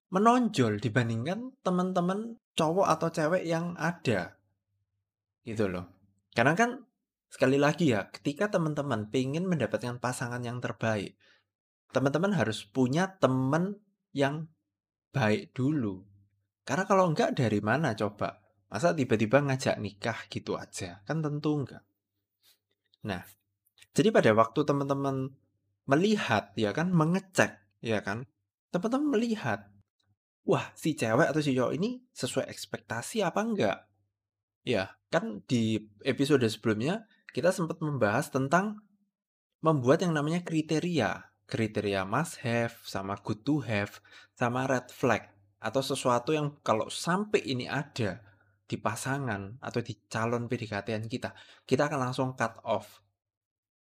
menonjol 0.08 0.80
dibandingkan 0.80 1.52
teman-teman 1.60 2.40
cowok 2.56 2.88
atau 2.88 3.08
cewek 3.12 3.44
yang 3.44 3.76
ada. 3.76 4.40
Gitu 5.44 5.68
loh. 5.68 5.92
Karena 6.32 6.56
kan 6.56 6.88
sekali 7.28 7.60
lagi 7.60 7.92
ya, 7.92 8.08
ketika 8.08 8.48
teman-teman 8.48 9.12
pengen 9.12 9.44
mendapatkan 9.52 10.00
pasangan 10.00 10.40
yang 10.40 10.64
terbaik, 10.64 11.20
teman-teman 11.92 12.32
harus 12.32 12.64
punya 12.64 13.20
teman 13.20 13.76
yang 14.16 14.48
baik 15.12 15.52
dulu. 15.52 16.08
Karena 16.68 16.84
kalau 16.84 17.08
enggak 17.08 17.32
dari 17.40 17.64
mana 17.64 17.96
coba? 17.96 18.44
Masa 18.68 18.92
tiba-tiba 18.92 19.40
ngajak 19.40 19.80
nikah 19.80 20.20
gitu 20.28 20.60
aja? 20.60 21.00
Kan 21.08 21.24
tentu 21.24 21.56
enggak. 21.56 21.88
Nah, 23.08 23.24
jadi 23.96 24.12
pada 24.12 24.36
waktu 24.36 24.68
teman-teman 24.68 25.32
melihat 25.88 26.52
ya 26.60 26.76
kan, 26.76 26.92
mengecek 26.92 27.56
ya 27.80 28.04
kan, 28.04 28.28
teman-teman 28.76 29.16
melihat, 29.16 29.72
wah 30.44 30.76
si 30.76 30.92
cewek 31.00 31.32
atau 31.32 31.40
si 31.40 31.56
cowok 31.56 31.72
ini 31.80 32.04
sesuai 32.12 32.52
ekspektasi 32.52 33.24
apa 33.24 33.40
enggak? 33.40 33.78
Ya, 34.68 35.00
kan 35.08 35.48
di 35.48 35.80
episode 36.04 36.44
sebelumnya 36.52 37.08
kita 37.32 37.56
sempat 37.56 37.80
membahas 37.80 38.28
tentang 38.28 38.84
membuat 39.64 40.04
yang 40.04 40.12
namanya 40.12 40.44
kriteria. 40.44 41.32
Kriteria 41.48 42.04
must 42.04 42.44
have, 42.44 42.76
sama 42.84 43.16
good 43.24 43.48
to 43.48 43.64
have, 43.64 44.04
sama 44.36 44.68
red 44.68 44.92
flag. 44.92 45.37
Atau 45.58 45.82
sesuatu 45.82 46.34
yang 46.34 46.62
kalau 46.62 46.90
sampai 46.92 47.42
ini 47.46 47.66
ada 47.66 48.22
di 48.68 48.76
pasangan 48.76 49.58
atau 49.64 49.80
di 49.80 49.96
calon 50.12 50.46
PDKT 50.52 51.08
kita, 51.08 51.32
kita 51.64 51.88
akan 51.88 52.12
langsung 52.12 52.36
cut 52.36 52.60
off. 52.68 53.02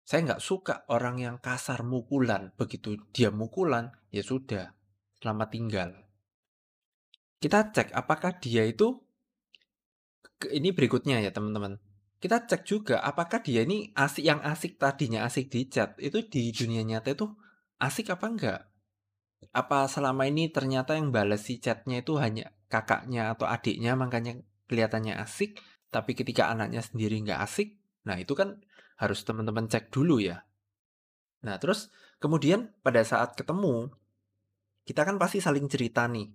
Saya 0.03 0.27
nggak 0.27 0.43
suka 0.43 0.75
orang 0.91 1.23
yang 1.23 1.37
kasar 1.39 1.87
mukulan. 1.87 2.51
Begitu 2.59 2.99
dia 3.15 3.31
mukulan, 3.31 3.95
ya 4.11 4.25
sudah, 4.25 4.75
selamat 5.23 5.49
tinggal. 5.53 5.91
Kita 7.39 7.71
cek 7.71 7.95
apakah 7.95 8.37
dia 8.43 8.67
itu 8.67 9.01
ini 10.51 10.73
berikutnya 10.73 11.21
ya 11.21 11.31
teman-teman. 11.31 11.77
Kita 12.21 12.45
cek 12.45 12.69
juga 12.69 13.01
apakah 13.01 13.41
dia 13.41 13.65
ini 13.65 13.93
asik 13.97 14.25
yang 14.25 14.45
asik 14.45 14.77
tadinya 14.77 15.25
asik 15.25 15.49
di 15.49 15.69
chat 15.69 15.97
itu 15.97 16.21
di 16.29 16.53
dunia 16.53 16.85
nyata 16.85 17.17
itu 17.17 17.33
asik 17.81 18.13
apa 18.13 18.27
enggak? 18.29 18.61
Apa 19.51 19.89
selama 19.89 20.29
ini 20.29 20.53
ternyata 20.53 20.95
yang 20.95 21.11
balas 21.11 21.49
si 21.49 21.59
chatnya 21.59 22.05
itu 22.05 22.21
hanya 22.21 22.53
kakaknya 22.71 23.35
atau 23.35 23.49
adiknya 23.49 23.97
makanya 23.97 24.39
kelihatannya 24.71 25.19
asik, 25.19 25.59
tapi 25.91 26.15
ketika 26.15 26.53
anaknya 26.53 26.85
sendiri 26.85 27.19
nggak 27.25 27.41
asik, 27.43 27.81
nah 28.07 28.15
itu 28.21 28.37
kan 28.39 28.63
harus 29.01 29.25
teman-teman 29.27 29.67
cek 29.67 29.91
dulu 29.91 30.23
ya. 30.23 30.47
Nah 31.43 31.57
terus 31.59 31.91
kemudian 32.23 32.71
pada 32.85 33.03
saat 33.03 33.35
ketemu, 33.35 33.91
kita 34.87 35.03
kan 35.03 35.17
pasti 35.19 35.43
saling 35.43 35.67
cerita 35.67 36.07
nih. 36.07 36.31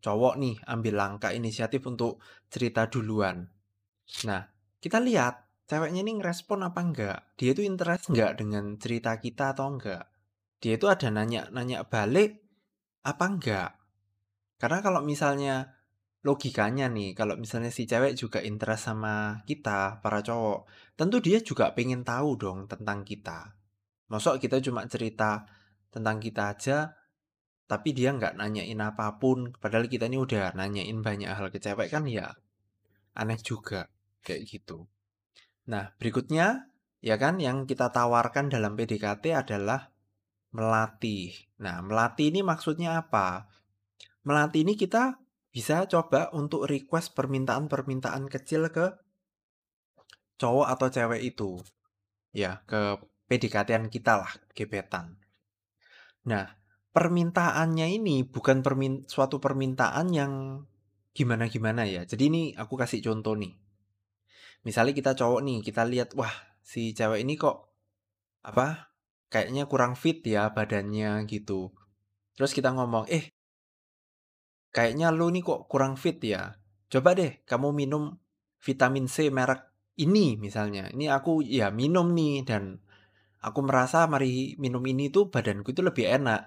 Cowok 0.00 0.34
nih 0.38 0.56
ambil 0.70 0.94
langkah 0.96 1.32
inisiatif 1.34 1.82
untuk 1.84 2.22
cerita 2.46 2.86
duluan. 2.86 3.48
Nah, 4.28 4.46
kita 4.78 5.02
lihat 5.02 5.50
ceweknya 5.66 6.06
ini 6.06 6.20
ngerespon 6.20 6.62
apa 6.62 6.80
enggak. 6.84 7.18
Dia 7.34 7.56
itu 7.56 7.66
interest 7.66 8.12
enggak 8.14 8.38
dengan 8.38 8.78
cerita 8.78 9.18
kita 9.18 9.56
atau 9.56 9.66
enggak. 9.72 10.06
Dia 10.62 10.80
itu 10.80 10.86
ada 10.88 11.08
nanya-nanya 11.12 11.84
balik 11.86 12.40
apa 13.04 13.24
enggak. 13.28 13.70
Karena 14.56 14.80
kalau 14.80 15.04
misalnya 15.04 15.76
logikanya 16.24 16.90
nih, 16.90 17.14
kalau 17.14 17.38
misalnya 17.38 17.70
si 17.70 17.86
cewek 17.86 18.18
juga 18.18 18.42
interest 18.42 18.90
sama 18.90 19.44
kita, 19.46 20.02
para 20.02 20.24
cowok, 20.24 20.66
tentu 20.98 21.22
dia 21.22 21.38
juga 21.38 21.70
pengen 21.76 22.02
tahu 22.02 22.34
dong 22.40 22.58
tentang 22.66 23.06
kita. 23.06 23.54
Masuk 24.10 24.42
kita 24.42 24.58
cuma 24.64 24.82
cerita 24.90 25.46
tentang 25.92 26.18
kita 26.18 26.56
aja, 26.56 26.98
tapi 27.70 27.94
dia 27.94 28.10
nggak 28.10 28.38
nanyain 28.38 28.80
apa 28.82 29.22
pun, 29.22 29.54
padahal 29.54 29.86
kita 29.86 30.10
ini 30.10 30.18
udah 30.18 30.54
nanyain 30.58 30.98
banyak 30.98 31.30
hal 31.30 31.50
ke 31.50 31.58
cewek 31.62 31.94
kan 31.94 32.06
ya 32.10 32.34
aneh 33.16 33.40
juga 33.40 33.88
kayak 34.22 34.44
gitu. 34.44 34.86
Nah, 35.72 35.96
berikutnya 35.96 36.68
ya 37.00 37.16
kan 37.16 37.40
yang 37.40 37.64
kita 37.64 37.90
tawarkan 37.90 38.52
dalam 38.52 38.76
PDKT 38.76 39.32
adalah 39.32 39.90
melatih. 40.56 41.36
Nah, 41.60 41.84
melatih 41.84 42.32
ini 42.32 42.40
maksudnya 42.40 43.04
apa? 43.04 43.44
Melatih 44.24 44.64
ini 44.64 44.72
kita 44.72 45.20
bisa 45.52 45.84
coba 45.84 46.32
untuk 46.32 46.64
request 46.64 47.12
permintaan-permintaan 47.12 48.24
kecil 48.32 48.72
ke 48.72 48.96
cowok 50.40 50.66
atau 50.72 50.88
cewek 50.88 51.20
itu. 51.20 51.60
Ya, 52.32 52.64
ke 52.64 52.96
PDKT 53.28 53.92
kita 53.92 54.24
lah, 54.24 54.32
gebetan. 54.56 55.20
Nah, 56.24 56.56
permintaannya 56.96 57.92
ini 57.92 58.24
bukan 58.24 58.64
permin 58.64 59.04
suatu 59.04 59.36
permintaan 59.36 60.08
yang 60.16 60.32
gimana-gimana 61.12 61.84
ya. 61.84 62.08
Jadi 62.08 62.32
ini 62.32 62.42
aku 62.56 62.80
kasih 62.80 63.04
contoh 63.04 63.36
nih. 63.36 63.52
Misalnya 64.64 64.96
kita 64.96 65.12
cowok 65.12 65.40
nih, 65.44 65.58
kita 65.60 65.84
lihat 65.84 66.16
wah 66.16 66.32
si 66.64 66.96
cewek 66.96 67.22
ini 67.22 67.36
kok 67.36 67.68
apa? 68.44 68.95
Kayaknya 69.36 69.68
kurang 69.68 69.92
fit 70.00 70.24
ya 70.24 70.48
badannya 70.56 71.28
gitu. 71.28 71.68
Terus 72.32 72.56
kita 72.56 72.72
ngomong, 72.72 73.04
"Eh, 73.12 73.28
kayaknya 74.72 75.12
lu 75.12 75.28
nih 75.28 75.44
kok 75.44 75.60
kurang 75.68 76.00
fit 76.00 76.16
ya. 76.24 76.56
Coba 76.88 77.12
deh 77.12 77.44
kamu 77.44 77.68
minum 77.76 78.16
vitamin 78.64 79.04
C 79.12 79.28
merek 79.28 79.60
ini 80.00 80.40
misalnya. 80.40 80.88
Ini 80.88 81.12
aku 81.12 81.44
ya 81.44 81.68
minum 81.68 82.16
nih 82.16 82.48
dan 82.48 82.80
aku 83.44 83.60
merasa 83.68 84.08
mari 84.08 84.56
minum 84.56 84.80
ini 84.88 85.12
tuh 85.12 85.28
badanku 85.28 85.68
itu 85.76 85.84
lebih 85.84 86.08
enak. 86.16 86.40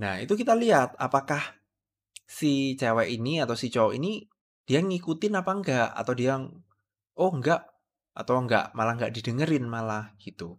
Nah, 0.00 0.20
itu 0.20 0.36
kita 0.36 0.52
lihat 0.58 0.92
apakah 1.00 1.40
si 2.36 2.76
cewek 2.80 3.08
ini 3.16 3.40
atau 3.40 3.56
si 3.56 3.72
cowok 3.72 3.94
ini 3.96 4.12
dia 4.68 4.80
ngikutin 4.84 5.34
apa 5.40 5.50
enggak 5.56 5.88
atau 5.92 6.12
dia 6.16 6.34
oh 7.22 7.30
enggak 7.32 7.62
atau 8.20 8.34
enggak 8.42 8.72
malah 8.76 8.94
enggak 8.96 9.12
didengerin 9.16 9.66
malah 9.68 10.14
gitu. 10.20 10.58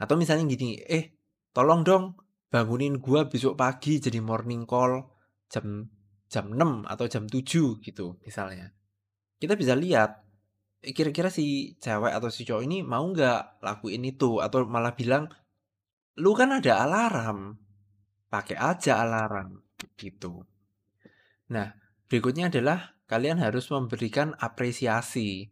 Atau 0.00 0.16
misalnya 0.16 0.48
gini, 0.48 0.80
eh 0.80 1.20
tolong 1.52 1.84
dong 1.84 2.16
bangunin 2.48 2.98
gua 2.98 3.28
besok 3.28 3.54
pagi 3.60 4.00
jadi 4.00 4.18
morning 4.18 4.64
call 4.64 5.04
jam 5.52 5.86
jam 6.30 6.46
6 6.50 6.88
atau 6.88 7.06
jam 7.06 7.28
7 7.28 7.84
gitu 7.84 8.16
misalnya. 8.24 8.72
Kita 9.36 9.54
bisa 9.60 9.76
lihat 9.76 10.24
eh, 10.80 10.96
kira-kira 10.96 11.28
si 11.28 11.76
cewek 11.76 12.16
atau 12.16 12.32
si 12.32 12.48
cowok 12.48 12.62
ini 12.64 12.80
mau 12.80 13.04
nggak 13.04 13.60
lakuin 13.60 14.08
itu 14.08 14.40
atau 14.40 14.64
malah 14.64 14.96
bilang 14.96 15.28
lu 16.16 16.32
kan 16.32 16.56
ada 16.56 16.80
alarm 16.82 17.60
pakai 18.32 18.56
aja 18.56 19.02
alarm 19.04 19.60
gitu. 19.98 20.46
Nah, 21.50 21.74
berikutnya 22.06 22.48
adalah 22.48 22.94
kalian 23.10 23.42
harus 23.42 23.66
memberikan 23.74 24.38
apresiasi. 24.38 25.50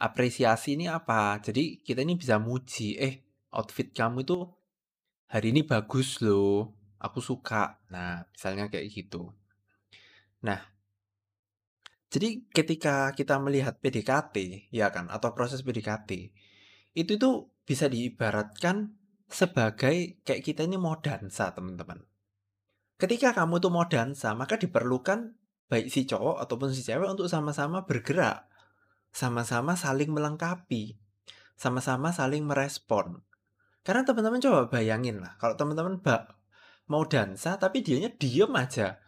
Apresiasi 0.00 0.76
ini 0.76 0.88
apa? 0.88 1.36
Jadi 1.40 1.80
kita 1.84 2.00
ini 2.04 2.16
bisa 2.16 2.40
muji, 2.40 2.96
eh 2.96 3.29
outfit 3.54 3.90
kamu 3.90 4.26
itu 4.26 4.46
hari 5.30 5.54
ini 5.54 5.62
bagus 5.62 6.18
loh, 6.22 6.74
aku 6.98 7.22
suka. 7.22 7.78
Nah, 7.90 8.26
misalnya 8.30 8.66
kayak 8.66 8.90
gitu. 8.90 9.30
Nah, 10.42 10.58
jadi 12.10 12.42
ketika 12.50 13.14
kita 13.14 13.38
melihat 13.38 13.78
PDKT, 13.78 14.66
ya 14.74 14.90
kan, 14.90 15.06
atau 15.06 15.30
proses 15.30 15.62
PDKT, 15.62 16.34
itu 16.98 17.12
tuh 17.14 17.54
bisa 17.62 17.86
diibaratkan 17.86 18.98
sebagai 19.30 20.18
kayak 20.26 20.42
kita 20.42 20.66
ini 20.66 20.74
mau 20.74 20.98
dansa, 20.98 21.54
teman-teman. 21.54 22.02
Ketika 22.98 23.30
kamu 23.30 23.62
tuh 23.62 23.70
mau 23.70 23.86
dansa, 23.86 24.34
maka 24.34 24.58
diperlukan 24.58 25.38
baik 25.70 25.86
si 25.86 26.02
cowok 26.02 26.42
ataupun 26.42 26.74
si 26.74 26.82
cewek 26.82 27.06
untuk 27.06 27.30
sama-sama 27.30 27.86
bergerak, 27.86 28.50
sama-sama 29.14 29.78
saling 29.78 30.10
melengkapi, 30.10 30.98
sama-sama 31.54 32.10
saling 32.10 32.42
merespon. 32.42 33.22
Karena 33.80 34.04
teman-teman 34.04 34.40
coba 34.44 34.60
bayangin 34.68 35.24
lah, 35.24 35.36
kalau 35.40 35.56
teman-teman 35.56 36.00
mau 36.90 37.02
dansa 37.06 37.56
tapi 37.56 37.80
dianya 37.80 38.12
diem 38.12 38.52
aja, 38.52 39.00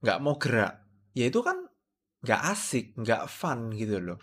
nggak 0.00 0.18
mau 0.24 0.40
gerak, 0.40 0.80
ya 1.12 1.28
itu 1.28 1.44
kan 1.44 1.68
nggak 2.24 2.42
asik, 2.52 2.96
nggak 2.96 3.28
fun 3.28 3.70
gitu 3.76 4.00
loh. 4.00 4.20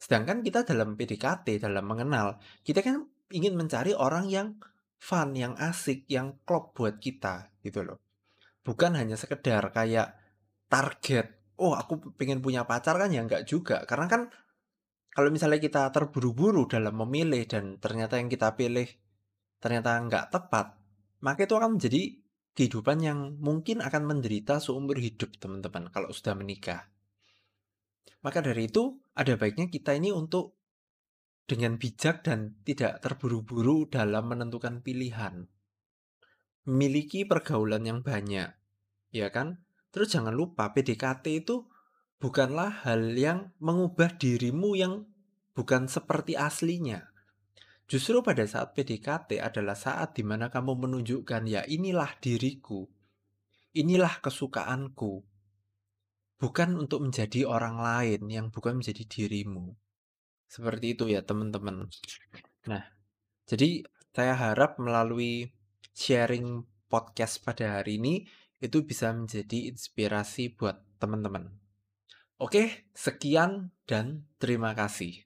Sedangkan 0.00 0.40
kita 0.40 0.64
dalam 0.64 0.96
PDKT, 0.96 1.60
dalam 1.60 1.84
mengenal, 1.84 2.40
kita 2.64 2.80
kan 2.80 3.04
ingin 3.32 3.58
mencari 3.58 3.92
orang 3.92 4.28
yang 4.30 4.56
fun, 4.96 5.36
yang 5.36 5.52
asik, 5.60 6.08
yang 6.08 6.40
klop 6.48 6.72
buat 6.72 6.96
kita 6.96 7.52
gitu 7.60 7.84
loh. 7.84 8.00
Bukan 8.64 8.96
hanya 8.98 9.14
sekedar 9.14 9.70
kayak 9.70 10.16
target, 10.66 11.54
oh 11.60 11.76
aku 11.76 12.16
pengen 12.16 12.42
punya 12.42 12.66
pacar 12.66 12.98
kan 12.98 13.12
ya 13.12 13.22
nggak 13.22 13.46
juga. 13.46 13.84
Karena 13.86 14.06
kan 14.08 14.22
kalau 15.12 15.32
misalnya 15.32 15.62
kita 15.62 15.88
terburu-buru 15.94 16.68
dalam 16.68 16.92
memilih 17.06 17.46
dan 17.48 17.78
ternyata 17.80 18.20
yang 18.20 18.28
kita 18.28 18.52
pilih 18.58 18.84
ternyata 19.58 19.96
nggak 20.00 20.32
tepat, 20.32 20.76
maka 21.24 21.44
itu 21.44 21.54
akan 21.56 21.80
menjadi 21.80 22.02
kehidupan 22.56 22.98
yang 23.04 23.36
mungkin 23.36 23.84
akan 23.84 24.02
menderita 24.08 24.56
seumur 24.62 24.96
hidup 24.96 25.36
teman-teman 25.36 25.92
kalau 25.92 26.08
sudah 26.08 26.32
menikah. 26.32 26.88
Maka 28.24 28.40
dari 28.40 28.66
itu 28.66 28.96
ada 29.12 29.36
baiknya 29.36 29.68
kita 29.68 29.92
ini 29.92 30.10
untuk 30.10 30.56
dengan 31.46 31.78
bijak 31.78 32.26
dan 32.26 32.58
tidak 32.66 32.98
terburu-buru 32.98 33.86
dalam 33.86 34.26
menentukan 34.34 34.82
pilihan. 34.82 35.46
Memiliki 36.66 37.22
pergaulan 37.22 37.86
yang 37.86 38.02
banyak, 38.02 38.50
ya 39.14 39.28
kan? 39.30 39.62
Terus 39.94 40.10
jangan 40.10 40.34
lupa 40.34 40.74
PDKT 40.74 41.46
itu 41.46 41.70
bukanlah 42.18 42.82
hal 42.82 43.14
yang 43.14 43.54
mengubah 43.62 44.18
dirimu 44.18 44.74
yang 44.74 45.06
bukan 45.54 45.86
seperti 45.86 46.34
aslinya. 46.34 47.06
Justru 47.86 48.18
pada 48.18 48.42
saat 48.50 48.74
PDKT 48.74 49.38
adalah 49.38 49.78
saat 49.78 50.18
di 50.18 50.26
mana 50.26 50.50
kamu 50.50 50.74
menunjukkan 50.74 51.42
ya 51.46 51.62
inilah 51.70 52.18
diriku, 52.18 52.82
inilah 53.78 54.18
kesukaanku. 54.18 55.22
Bukan 56.36 56.76
untuk 56.76 57.06
menjadi 57.06 57.46
orang 57.46 57.78
lain 57.78 58.26
yang 58.28 58.46
bukan 58.50 58.82
menjadi 58.82 59.06
dirimu. 59.06 59.72
Seperti 60.50 60.98
itu 60.98 61.06
ya 61.06 61.22
teman-teman. 61.22 61.86
Nah, 62.66 62.84
jadi 63.46 63.86
saya 64.10 64.34
harap 64.34 64.82
melalui 64.82 65.54
sharing 65.94 66.66
podcast 66.90 67.40
pada 67.46 67.80
hari 67.80 68.02
ini 68.02 68.26
itu 68.58 68.82
bisa 68.82 69.14
menjadi 69.14 69.70
inspirasi 69.70 70.56
buat 70.58 70.82
teman-teman. 70.98 71.54
Oke, 72.36 72.88
sekian 72.92 73.72
dan 73.88 74.28
terima 74.36 74.76
kasih. 74.76 75.25